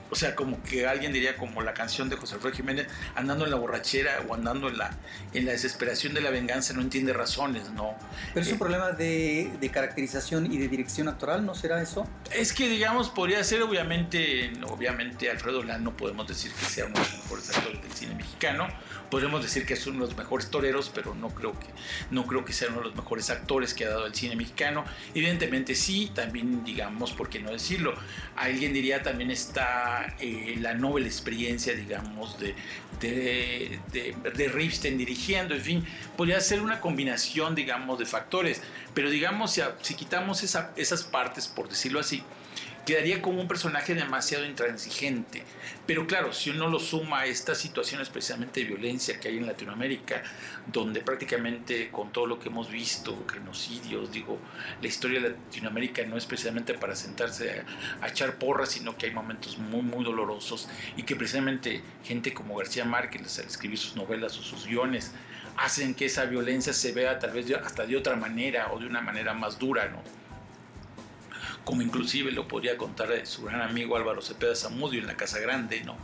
[0.09, 3.51] o sea, como que alguien diría como la canción de José Alfredo Jiménez, andando en
[3.51, 4.91] la borrachera o andando en la,
[5.33, 7.95] en la desesperación de la venganza, no entiende razones, ¿no?
[8.33, 12.07] Pero es un eh, problema de, de, caracterización y de dirección actoral, ¿no será eso?
[12.31, 16.95] Es que, digamos, podría ser, obviamente, obviamente Alfredo Lan no podemos decir que sea uno
[16.95, 18.67] de los mejores actores del cine mexicano,
[19.09, 21.67] podemos decir que es uno de los mejores toreros, pero no creo que,
[22.11, 24.85] no creo que sea uno de los mejores actores que ha dado el cine mexicano.
[25.13, 27.95] Evidentemente sí, también, digamos, ¿por qué no decirlo?
[28.35, 32.55] Alguien diría también está eh, la noble experiencia, digamos, de,
[32.99, 35.85] de, de, Ripstein dirigiendo, en fin,
[36.17, 38.61] podría ser una combinación, digamos, de factores,
[38.93, 42.23] pero digamos, si, si quitamos esas partes, por decirlo así,
[42.85, 45.43] quedaría como un personaje demasiado intransigente.
[45.85, 49.47] Pero claro, si uno lo suma a estas situaciones precisamente de violencia que hay en
[49.47, 50.23] Latinoamérica,
[50.67, 54.39] donde prácticamente con todo lo que hemos visto, genocidios, digo,
[54.81, 57.63] la historia de Latinoamérica no es precisamente para sentarse
[58.01, 62.55] a, echar porras, sino que hay momentos muy, muy dolorosos y que precisamente gente como
[62.55, 65.11] García Márquez al escribir sus novelas o sus guiones
[65.57, 69.01] hacen que esa violencia se vea tal vez hasta de otra manera o de una
[69.01, 70.18] manera más dura, ¿no?
[71.65, 75.81] Como inclusive lo podría contar su gran amigo Álvaro Cepeda Zamudio en la Casa Grande,
[75.83, 75.95] ¿no?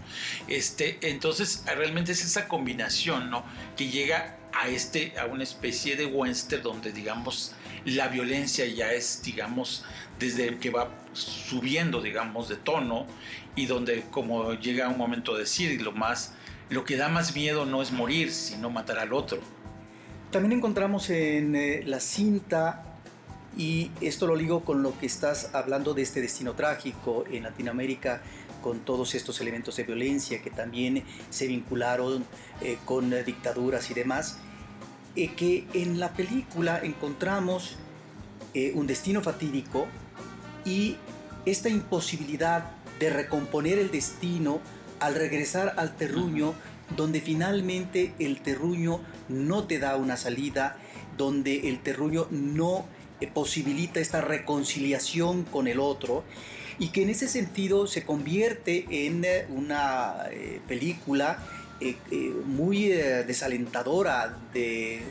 [0.48, 3.44] Este, entonces, realmente es esa combinación, ¿no?
[3.76, 7.54] Que llega a, este, a una especie de western donde, digamos,
[7.86, 9.84] la violencia ya es, digamos,
[10.20, 13.06] desde que va subiendo, digamos, de tono
[13.56, 16.34] y donde, como llega un momento de decir, lo más,
[16.70, 19.40] lo que da más miedo no es morir, sino matar al otro.
[20.32, 22.95] También encontramos en eh, la cinta
[23.58, 28.22] y esto lo ligo con lo que estás hablando de este destino trágico en Latinoamérica,
[28.62, 32.26] con todos estos elementos de violencia que también se vincularon
[32.62, 34.40] eh, con dictaduras y demás,
[35.16, 37.76] eh, que en la película encontramos
[38.54, 39.88] eh, un destino fatídico
[40.66, 40.98] y
[41.46, 44.60] esta imposibilidad de recomponer el destino
[45.00, 46.54] al regresar al terruño,
[46.96, 50.78] donde finalmente el terruño no te da una salida,
[51.18, 52.86] donde el terruño no
[53.34, 56.24] posibilita esta reconciliación con el otro
[56.80, 61.40] y que en ese sentido se convierte en eh, una eh, película
[62.46, 65.04] muy desalentadora, de,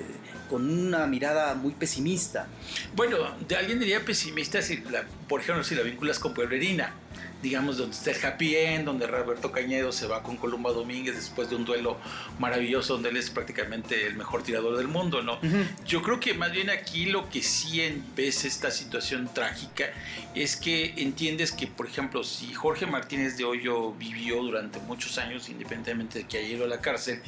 [0.48, 2.48] con una mirada muy pesimista.
[2.96, 4.82] Bueno, de alguien diría pesimista si,
[5.28, 6.94] por ejemplo, si la vinculas con Pueblerina
[7.44, 11.50] digamos, donde está el happy end, donde Roberto Cañedo se va con Columba Domínguez después
[11.50, 11.98] de un duelo
[12.38, 15.38] maravilloso donde él es prácticamente el mejor tirador del mundo, ¿no?
[15.86, 17.82] Yo creo que más bien aquí lo que sí
[18.16, 19.90] ves esta situación trágica
[20.34, 25.50] es que entiendes que, por ejemplo, si Jorge Martínez de Hoyo vivió durante muchos años,
[25.50, 27.20] independientemente de que haya ido a la cárcel,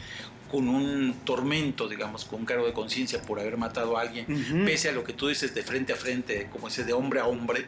[0.51, 4.27] con un tormento, digamos, con un cargo de conciencia por haber matado a alguien,
[4.65, 7.27] pese a lo que tú dices de frente a frente, como ese de hombre a
[7.27, 7.67] hombre,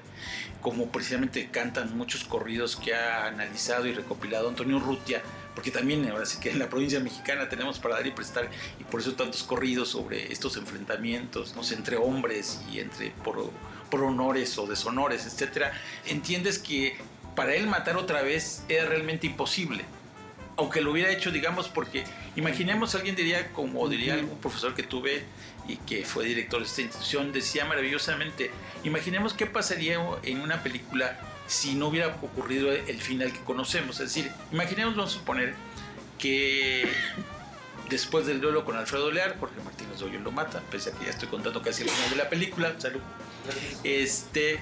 [0.61, 5.23] como precisamente cantan muchos corridos que ha analizado y recopilado Antonio Rutia,
[5.55, 8.85] porque también ahora sí que en la provincia mexicana tenemos para dar y prestar, y
[8.85, 11.63] por eso tantos corridos sobre estos enfrentamientos ¿no?
[11.77, 13.51] entre hombres y entre por,
[13.91, 15.73] por honores o deshonores, etcétera,
[16.07, 16.97] entiendes que
[17.35, 19.85] para él matar otra vez era realmente imposible
[20.59, 22.03] aunque lo hubiera hecho, digamos, porque
[22.35, 25.23] imaginemos alguien diría, como diría algún profesor que tuve
[25.69, 28.51] y que fue director de esta institución, decía maravillosamente,
[28.83, 31.17] imaginemos qué pasaría en una película
[31.47, 34.01] si no hubiera ocurrido el final que conocemos.
[34.01, 35.55] Es decir, imaginemos, vamos a suponer
[36.19, 36.89] que
[37.89, 41.13] después del duelo con Alfredo Lear, Jorge Martínez Doyo lo mata, pese a que ya
[41.13, 43.01] estoy contando casi el final de la película, salud.
[43.85, 44.59] Este,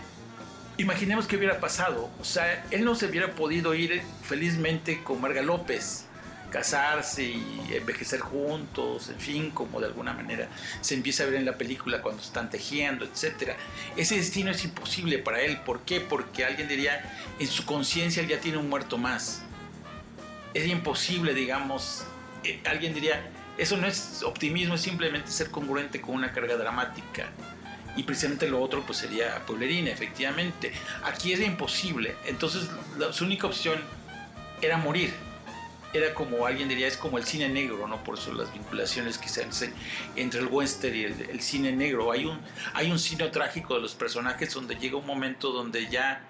[0.79, 2.11] imaginemos qué hubiera pasado.
[2.21, 6.07] O sea, él no se hubiera podido ir felizmente con Marga López,
[6.51, 10.49] casarse y envejecer juntos, en fin, como de alguna manera
[10.81, 13.53] se empieza a ver en la película cuando están tejiendo, etc.
[13.97, 15.59] Ese destino es imposible para él.
[15.65, 16.01] ¿Por qué?
[16.01, 17.03] Porque alguien diría,
[17.39, 19.43] en su conciencia él ya tiene un muerto más.
[20.55, 22.05] Es imposible, digamos,
[22.45, 27.31] eh, alguien diría, eso no es optimismo, es simplemente ser congruente con una carga dramática
[27.97, 30.73] y precisamente lo otro pues sería pueblerina, efectivamente.
[31.05, 32.69] Aquí era imposible, entonces
[33.13, 33.81] su única opción
[34.61, 35.13] era morir.
[35.93, 38.05] era como alguien diría, es como el cine negro, ¿no?
[38.05, 39.73] Por eso las vinculaciones que se hacen
[40.15, 42.13] entre el western y el, cine negro.
[42.13, 42.39] Hay un,
[42.75, 46.23] hay un cine trágico de los personajes donde llega un momento donde ya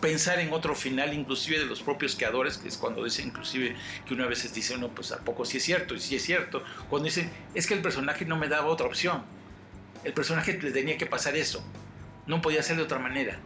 [0.00, 4.14] pensar en otro final, inclusive de los propios creadores, que es cuando dicen inclusive que
[4.14, 7.06] una vez dice no, pues a poco sí es cierto, y sí es cierto, cuando
[7.06, 9.22] dicen, es que el personaje no me daba otra opción,
[10.06, 11.64] el personaje le tenía que pasar eso,
[12.26, 13.38] no podía ser de otra manera.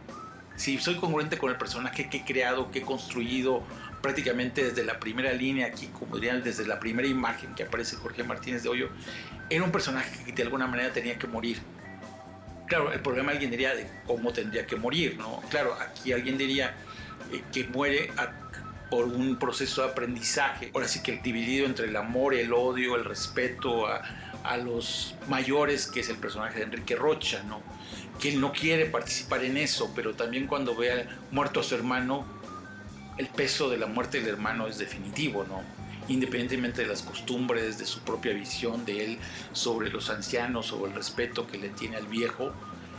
[0.55, 3.63] Si soy congruente con el personaje que he creado, que he construido
[4.01, 8.23] prácticamente desde la primera línea, aquí como dirían, desde la primera imagen que aparece Jorge
[8.23, 8.89] Martínez de Hoyo,
[9.49, 11.57] era un personaje que de alguna manera tenía que morir
[12.71, 15.41] Claro, el problema alguien diría de cómo tendría que morir, ¿no?
[15.49, 16.73] Claro, aquí alguien diría
[17.33, 18.09] eh, que muere
[18.89, 23.03] por un proceso de aprendizaje, ahora sí que dividido entre el amor, el odio, el
[23.03, 24.01] respeto a,
[24.43, 27.61] a los mayores, que es el personaje de Enrique Rocha, ¿no?
[28.19, 32.25] Que él no quiere participar en eso, pero también cuando ve muerto a su hermano,
[33.17, 35.61] el peso de la muerte del hermano es definitivo, ¿no?
[36.07, 39.17] independientemente de las costumbres, de su propia visión de él
[39.53, 42.51] sobre los ancianos, sobre el respeto que le tiene al viejo,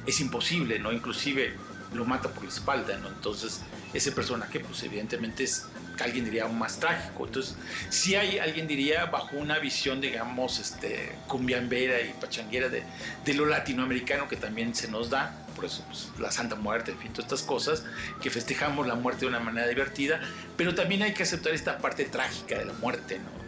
[0.06, 0.92] es imposible, ¿no?
[0.92, 1.54] Inclusive
[1.92, 3.08] lo mata por la espalda, ¿no?
[3.08, 3.60] Entonces,
[3.92, 5.66] ese personaje, pues evidentemente es
[6.02, 7.26] alguien diría más trágico.
[7.26, 7.56] Entonces,
[7.90, 12.82] si hay alguien diría bajo una visión, digamos, este, cumbiambera y pachanguera de,
[13.24, 16.98] de lo latinoamericano que también se nos da, por eso pues, la Santa Muerte, en
[16.98, 17.84] fin, todas estas cosas,
[18.20, 20.20] que festejamos la muerte de una manera divertida,
[20.56, 23.42] pero también hay que aceptar esta parte trágica de la muerte, ¿no?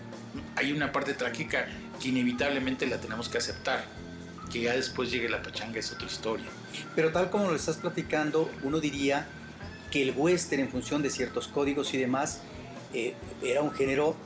[0.56, 1.66] Hay una parte trágica
[2.00, 3.84] que inevitablemente la tenemos que aceptar,
[4.52, 6.46] que ya después llegue la pachanga es otra historia.
[6.94, 9.26] Pero tal como lo estás platicando, uno diría
[9.94, 12.40] que el western en función de ciertos códigos y demás
[12.92, 13.14] eh,
[13.44, 14.16] era un género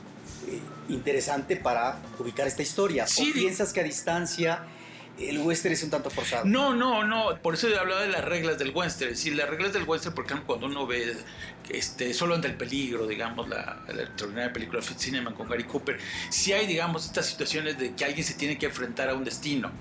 [0.47, 0.59] eh,
[0.91, 3.05] interesante para ubicar esta historia.
[3.05, 4.63] ¿O piensas que a distancia
[5.19, 6.45] el western es un tanto forzado.
[6.45, 7.37] No, no, no.
[7.43, 9.15] Por eso he hablado de las reglas del western.
[9.15, 11.15] Si las reglas del western, por ejemplo, cuando uno ve
[11.69, 15.99] este, solo ante el peligro, digamos, la, extraordinaria película Fit Cinema con Gary Cooper,
[16.29, 19.71] si hay, digamos, estas situaciones de que alguien se tiene que enfrentar a un destino.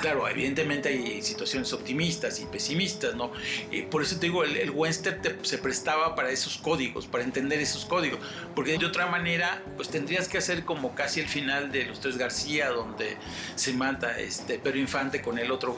[0.00, 3.32] Claro, evidentemente hay situaciones optimistas y pesimistas, ¿no?
[3.72, 7.86] Eh, por eso te digo, el, western se prestaba para esos códigos, para entender esos
[7.86, 8.20] códigos,
[8.54, 12.18] porque de otra manera, pues tendrías que hacer como casi el final de Los Tres
[12.18, 13.16] García, donde
[13.54, 15.76] se mata este Pedro Infante con el otro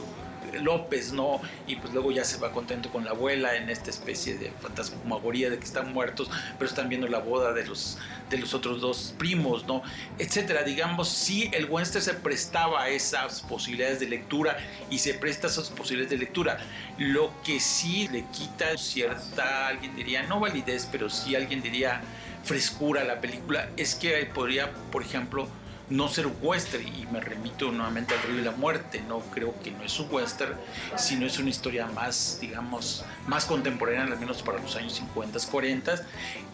[0.60, 1.40] López, ¿no?
[1.66, 5.50] Y pues luego ya se va contento con la abuela en esta especie de fantasmagoría
[5.50, 7.98] de que están muertos, pero están viendo la boda de los,
[8.30, 9.82] de los otros dos primos, ¿no?
[10.18, 10.62] Etcétera.
[10.62, 14.56] Digamos, sí, el western se prestaba a esas posibilidades de lectura
[14.90, 16.58] y se presta a esas posibilidades de lectura.
[16.98, 22.00] Lo que sí le quita cierta, alguien diría, no validez, pero sí alguien diría
[22.44, 25.48] frescura a la película, es que podría, por ejemplo,
[25.90, 29.70] no ser western y me remito nuevamente al río y la muerte no creo que
[29.70, 30.54] no es un western
[30.96, 35.94] sino es una historia más digamos más contemporánea al menos para los años 50 40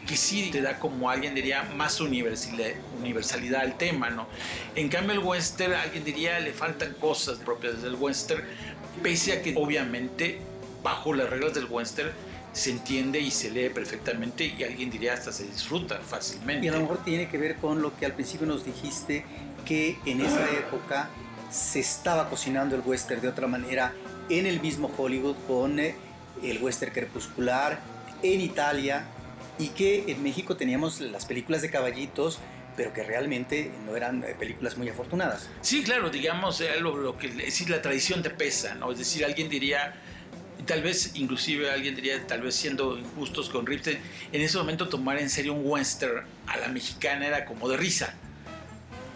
[0.06, 4.28] que sí te da como alguien diría más universalidad al tema no
[4.76, 8.44] en cambio el western alguien diría le faltan cosas propias del western
[9.02, 10.38] pese a que obviamente
[10.82, 12.10] bajo las reglas del western
[12.54, 16.64] se entiende y se lee perfectamente y alguien diría hasta se disfruta fácilmente.
[16.64, 19.24] Y a lo mejor tiene que ver con lo que al principio nos dijiste,
[19.66, 21.10] que en esa época
[21.50, 23.92] se estaba cocinando el western de otra manera
[24.28, 25.96] en el mismo Hollywood con eh,
[26.42, 27.80] el western crepuscular,
[28.22, 29.04] en Italia,
[29.58, 32.38] y que en México teníamos las películas de caballitos,
[32.76, 35.48] pero que realmente no eran eh, películas muy afortunadas.
[35.60, 38.92] Sí, claro, digamos, eh, lo, lo que es decir, la tradición te pesa, ¿no?
[38.92, 39.94] Es decir, alguien diría,
[40.64, 43.94] tal vez inclusive alguien diría, tal vez siendo injustos con Ripton,
[44.32, 48.14] en ese momento tomar en serio un western a la mexicana era como de risa.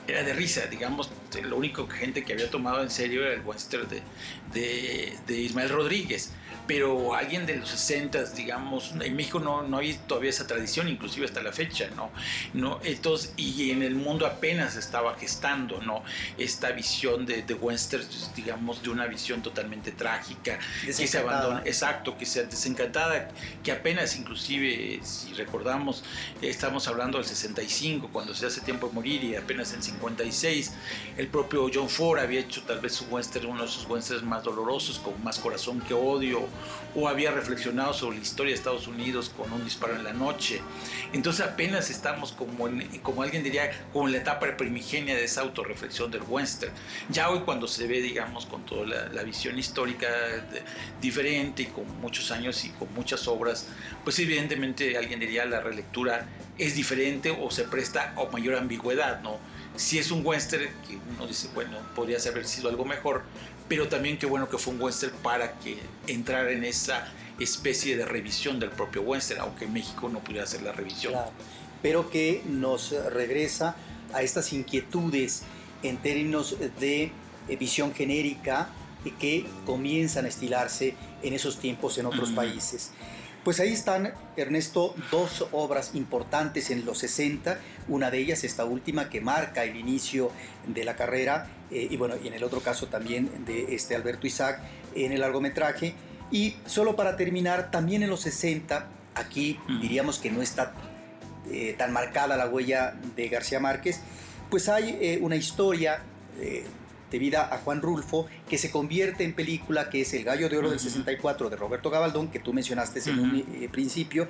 [0.06, 1.10] Era de risa, digamos,
[1.42, 5.68] lo único que gente que había tomado en serio era el western de, de Ismael
[5.68, 6.32] Rodríguez
[6.68, 11.24] pero alguien de los 60, digamos, en México no, no hay todavía esa tradición, inclusive
[11.24, 12.10] hasta la fecha, ¿no?
[12.52, 12.78] ¿no?
[12.84, 16.04] Entonces, y en el mundo apenas estaba gestando, ¿no?
[16.36, 18.04] Esta visión de, de western,
[18.36, 23.30] digamos, de una visión totalmente trágica, que se abandona, exacto, que sea desencantada,
[23.64, 26.04] que apenas inclusive, si recordamos,
[26.42, 30.72] estamos hablando del 65, cuando se hace tiempo de morir, y apenas en 56,
[31.16, 34.44] el propio John Ford había hecho tal vez su western, uno de sus westerns más
[34.44, 36.46] dolorosos, con más corazón que odio,
[36.94, 40.60] o había reflexionado sobre la historia de Estados Unidos con un disparo en la noche.
[41.12, 42.68] Entonces apenas estamos como,
[43.02, 46.72] como alguien diría, como en la etapa primigenia de esa autorreflexión del western.
[47.08, 50.08] Ya hoy cuando se ve, digamos, con toda la, visión histórica
[51.02, 53.66] diferente y con muchos años y con muchas obras,
[54.04, 59.38] pues evidentemente alguien diría la relectura es diferente o se presta a mayor ambigüedad, ¿no?
[59.76, 63.22] Si es un western que uno dice, bueno, podría haber sido algo mejor,
[63.68, 68.04] pero también qué bueno que fue un western para que entrara en esa especie de
[68.04, 71.14] revisión del propio western, aunque México no pudiera hacer la revisión.
[71.80, 73.76] pero que nos regresa
[74.12, 75.44] a estas inquietudes
[75.84, 77.12] en términos de
[77.48, 78.68] eh, visión genérica
[79.20, 82.90] que comienzan a estilarse en esos tiempos en otros países.
[83.48, 89.08] Pues ahí están, Ernesto, dos obras importantes en los 60, una de ellas esta última
[89.08, 90.30] que marca el inicio
[90.66, 94.26] de la carrera, eh, y bueno, y en el otro caso también de este Alberto
[94.26, 94.60] Isaac
[94.94, 95.94] en el largometraje.
[96.30, 100.74] Y solo para terminar, también en los 60, aquí diríamos que no está
[101.50, 104.02] eh, tan marcada la huella de García Márquez,
[104.50, 106.02] pues hay eh, una historia
[107.10, 110.70] debida a Juan Rulfo, que se convierte en película, que es El Gallo de Oro
[110.70, 114.28] del 64 de Roberto Gabaldón, que tú mencionaste en un eh, principio,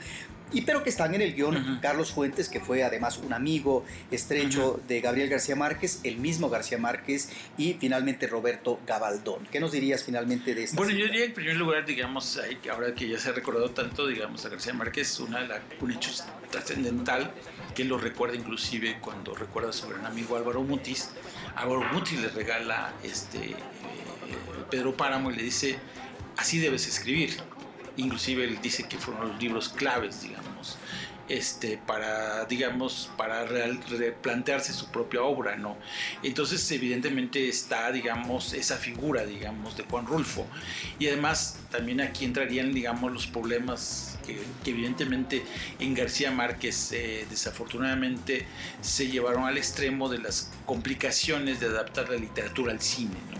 [0.52, 4.80] y pero que están en el guion Carlos Fuentes, que fue además un amigo estrecho
[4.88, 9.46] de Gabriel García Márquez, el mismo García Márquez y finalmente Roberto Gabaldón.
[9.50, 10.76] ¿Qué nos dirías finalmente de esta?
[10.76, 14.44] Bueno, yo diría en primer lugar, digamos, ahora que ya se ha recordado tanto, digamos,
[14.46, 15.46] a García Márquez, una,
[15.80, 16.10] un hecho
[16.50, 17.30] trascendental
[17.74, 21.10] que lo recuerda inclusive cuando recuerda sobre un amigo Álvaro Mutis,
[21.58, 23.56] Álvaro Mutis le regala este, eh,
[24.70, 25.78] Pedro Páramo y le dice,
[26.36, 27.36] así debes escribir.
[27.96, 30.78] Inclusive él dice que fueron los libros claves, digamos,
[31.28, 35.76] este, para, digamos, para replantearse su propia obra, ¿no?
[36.22, 40.46] Entonces, evidentemente está, digamos, esa figura, digamos, de Juan Rulfo.
[41.00, 44.17] Y además, también aquí entrarían, digamos, los problemas
[44.62, 45.42] que, evidentemente
[45.78, 48.46] en García Márquez eh, desafortunadamente
[48.80, 53.38] se llevaron al extremo de las complicaciones de adaptar la literatura al cine, ¿no?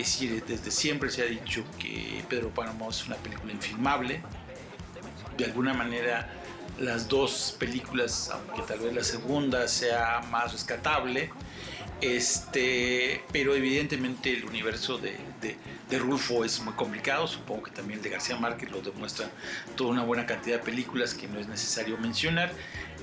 [0.00, 4.22] Es decir, desde siempre se ha dicho que Pedro Páramo es una película infilmable.
[5.36, 6.30] De alguna manera
[6.78, 11.30] las dos películas, aunque tal vez la segunda sea más rescatable,
[12.00, 18.04] este, pero evidentemente el universo de, de, Rulfo es muy complicado, supongo que también el
[18.04, 19.30] de García Márquez lo demuestra
[19.76, 22.52] toda una buena cantidad de películas que no es necesario mencionar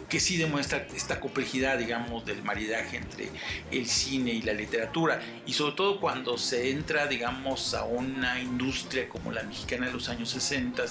[0.10, 3.30] que sí demuestra esta complejidad, digamos, del maridaje entre
[3.72, 9.10] el cine y la literatura, y sobre todo cuando se entra, digamos, a una industria
[9.10, 10.84] como la mexicana de los años 60,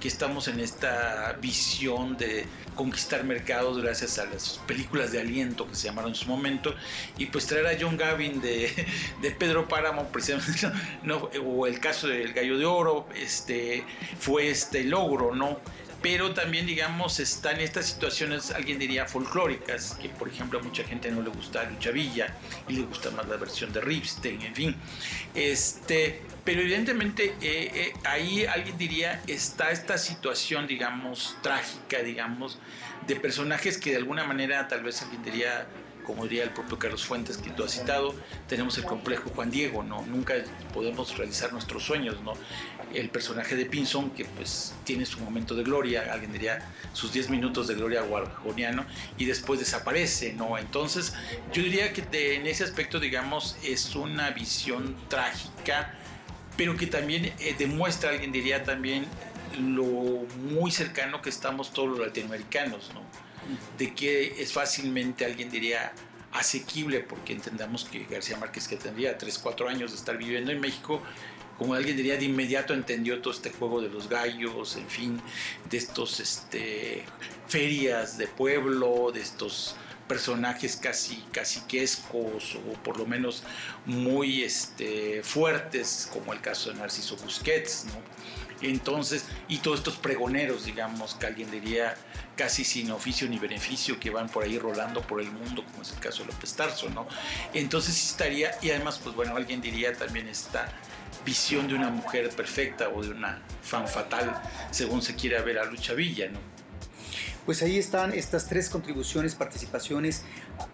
[0.00, 5.74] que estamos en esta visión de conquistar mercados gracias a las películas de aliento que
[5.74, 6.74] se llamaron en su momento,
[7.18, 8.86] y pues traer a John Gavin de,
[9.38, 10.70] Pedro Páramo, precisamente,
[11.02, 13.84] no, o el caso del Gallo de Oro, este,
[14.18, 15.58] fue este logro, ¿no?
[16.02, 21.10] Pero también, digamos, están estas situaciones, alguien diría, folclóricas, que por ejemplo a mucha gente
[21.10, 22.34] no le gusta Lucha Villa
[22.68, 24.76] y le gusta más la versión de Ripstein, en fin.
[25.34, 32.58] Este, pero evidentemente eh, eh, ahí alguien diría, está esta situación, digamos, trágica, digamos,
[33.06, 35.66] de personajes que de alguna manera tal vez alguien diría
[36.10, 38.14] como diría el propio Carlos Fuentes que tú has citado,
[38.48, 40.04] tenemos el complejo Juan Diego, ¿no?
[40.06, 40.34] Nunca
[40.74, 42.32] podemos realizar nuestros sueños, ¿no?
[42.94, 46.58] El personaje de Pinson, que pues tiene su momento de gloria, alguien diría
[46.92, 48.84] sus 10 minutos de gloria guarjoniano,
[49.16, 50.58] y después desaparece, ¿no?
[50.58, 51.14] Entonces,
[51.52, 55.94] yo diría que en ese aspecto, digamos, es una visión trágica,
[56.56, 59.06] pero que también eh, demuestra, alguien diría también,
[59.58, 63.02] lo muy cercano que estamos todos los latinoamericanos, ¿no?
[63.78, 65.92] de que es fácilmente, alguien diría,
[66.32, 70.60] asequible, porque entendamos que García Márquez, que tendría 3, 4 años de estar viviendo en
[70.60, 71.02] México,
[71.60, 75.20] como alguien diría, de inmediato entendió todo este juego de los gallos, en fin,
[75.68, 77.04] de estos este,
[77.48, 79.76] ferias de pueblo, de estos
[80.08, 83.42] personajes casi caciquescos o por lo menos
[83.84, 88.66] muy este, fuertes, como el caso de Narciso Busquets, ¿no?
[88.66, 91.94] Entonces, y todos estos pregoneros, digamos, que alguien diría
[92.36, 95.92] casi sin oficio ni beneficio, que van por ahí rolando por el mundo, como es
[95.92, 97.06] el caso de López Tarso, ¿no?
[97.52, 100.72] Entonces estaría, y además, pues bueno, alguien diría también esta
[101.24, 104.40] visión de una mujer perfecta o de una fan fatal,
[104.70, 106.38] según se quiera ver a Lucha Villa, ¿no?
[107.46, 110.22] Pues ahí están estas tres contribuciones, participaciones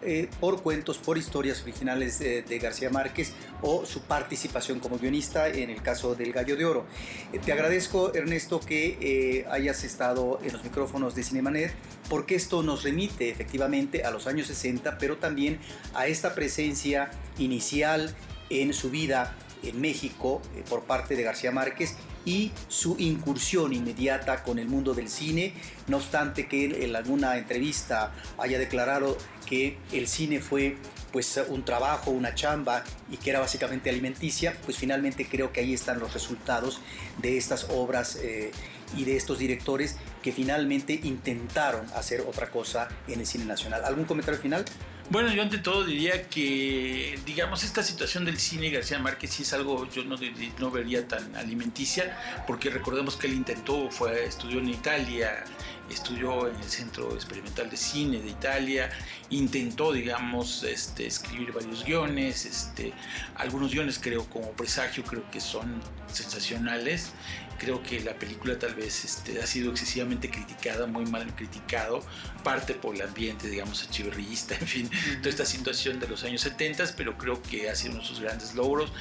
[0.02, 3.32] eh, por cuentos, por historias originales de, García Márquez
[3.62, 6.86] o su participación como guionista en el caso del Gallo de Oro.
[7.32, 11.72] Eh, te agradezco, Ernesto, que eh, hayas estado en los micrófonos de Cinemanet,
[12.10, 15.58] porque esto nos remite efectivamente a los años 60, pero también
[15.94, 18.14] a esta presencia inicial
[18.50, 21.94] en su vida en México por parte de García Márquez
[22.24, 25.54] y su incursión inmediata con el mundo del cine,
[25.86, 30.76] no obstante que en alguna entrevista haya declarado que el cine fue
[31.12, 35.72] pues un trabajo, una chamba y que era básicamente alimenticia, pues finalmente creo que ahí
[35.72, 36.80] están los resultados
[37.22, 38.50] de estas obras eh,
[38.96, 43.84] y de estos directores que finalmente intentaron hacer otra cosa en el cine nacional.
[43.84, 44.64] ¿Algún comentario final?
[45.08, 49.52] Bueno, yo ante todo diría que, digamos, esta situación del cine García Márquez sí es
[49.52, 50.16] algo, yo no,
[50.58, 55.44] no vería tan alimenticia, porque recordemos que él intentó, fue, estudió en Italia,
[55.88, 58.90] estudió en el Centro Experimental de Cine de Italia,
[59.30, 62.92] intentó, digamos, este, escribir varios guiones, este,
[63.36, 65.80] algunos guiones creo como presagio, creo que son
[66.12, 67.12] sensacionales,
[67.58, 72.00] creo que la película tal vez este, ha sido excesivamente criticada, muy mal criticado,
[72.42, 76.84] parte por el ambiente, digamos, achiverrillista, en fin, toda esta situación de los años 70,
[76.96, 78.92] pero creo que ha sido uno de sus grandes logros.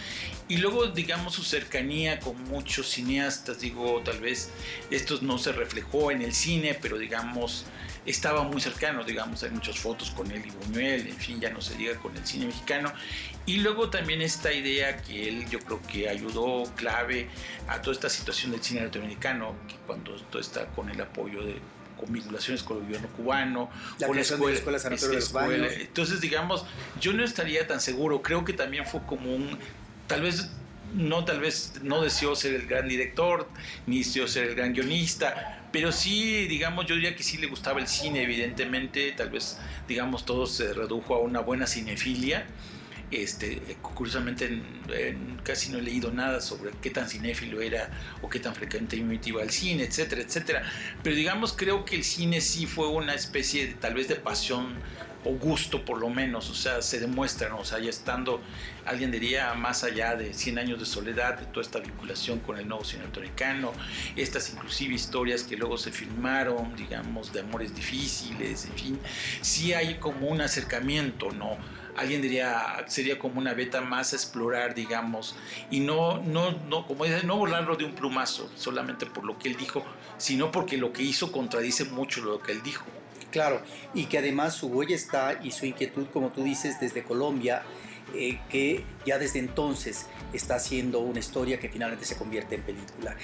[0.47, 4.51] Y luego, digamos, su cercanía con muchos cineastas, digo, tal vez
[4.91, 7.65] esto no se reflejó en el cine, pero digamos,
[8.05, 11.61] estaba muy cercano, digamos, hay muchas fotos con él y Buñuel, en fin, ya no
[11.61, 12.93] se diga con el cine mexicano.
[13.47, 17.27] Y luego también esta idea que él yo creo que ayudó clave
[17.67, 21.59] a toda esta situación del cine norteamericano, que cuando todo está con el apoyo de
[21.95, 23.69] con vinculaciones con el gobierno cubano,
[23.99, 25.73] la con la escuela, de la escuela de los Baños.
[25.79, 26.65] Entonces, digamos,
[26.99, 29.57] yo no estaría tan seguro, creo que también fue como un,
[30.07, 30.49] tal vez
[30.93, 33.49] no tal vez no deseó ser el gran director,
[33.85, 37.81] ni deseó ser el gran guionista, pero sí, digamos, yo diría que sí le gustaba
[37.81, 39.57] el cine, evidentemente, tal vez,
[39.89, 42.45] digamos, todo se redujo a una buena cinefilia.
[43.11, 44.63] Este, curiosamente
[45.43, 47.89] casi no he leído nada sobre qué tan cinéfilo era
[48.21, 50.63] o qué tan frecuentemente iba al cine, etcétera, etcétera.
[51.03, 54.75] Pero digamos, creo que el cine sí fue una especie de, tal vez de pasión
[55.25, 58.41] o gusto por lo menos, o sea, se demuestran, o sea, ya estando,
[58.85, 62.67] alguien diría, más allá de 100 años de soledad, de toda esta vinculación con el
[62.67, 63.05] nuevo cine
[64.15, 68.99] estas inclusive historias que luego se filmaron, digamos, de amores difíciles, en fin,
[69.41, 71.57] sí hay como un acercamiento, ¿no?
[71.97, 75.35] Alguien diría, sería como una beta más explorar, digamos,
[75.71, 79.49] y no, no, no, como dice, no volarlo de un plumazo, solamente por lo que
[79.49, 79.83] él dijo,
[80.17, 82.85] sino porque lo que hizo contradice mucho lo que él dijo.
[83.35, 83.61] Claro,
[83.93, 87.63] y que además su huella está y su inquietud, como tú dices, desde Colombia,
[88.15, 93.17] eh, que ya desde entonces está haciendo una historia que finalmente se convierte en película.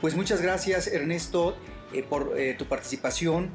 [0.00, 1.56] Pues muchas gracias Ernesto
[1.92, 3.50] eh, por eh, tu participación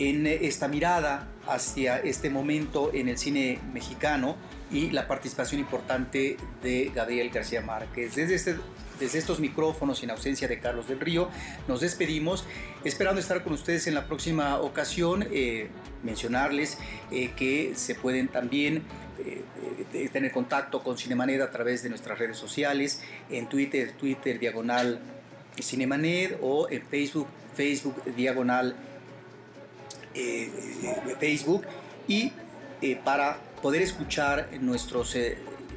[0.00, 4.34] en esta mirada hacia este momento en el cine mexicano
[4.72, 8.16] y la participación importante de Gabriel García Márquez.
[8.16, 8.56] Desde este
[8.98, 11.28] desde estos micrófonos en ausencia de Carlos del Río,
[11.66, 12.44] nos despedimos,
[12.84, 15.68] esperando estar con ustedes en la próxima ocasión, eh,
[16.02, 16.78] mencionarles
[17.10, 18.82] eh, que se pueden también
[19.18, 25.00] eh, tener contacto con Cinemanet a través de nuestras redes sociales, en Twitter, Twitter diagonal
[25.60, 28.76] Cinemanet o en Facebook, Facebook diagonal
[31.20, 31.64] Facebook
[32.08, 32.32] y
[33.04, 35.16] para poder escuchar nuestros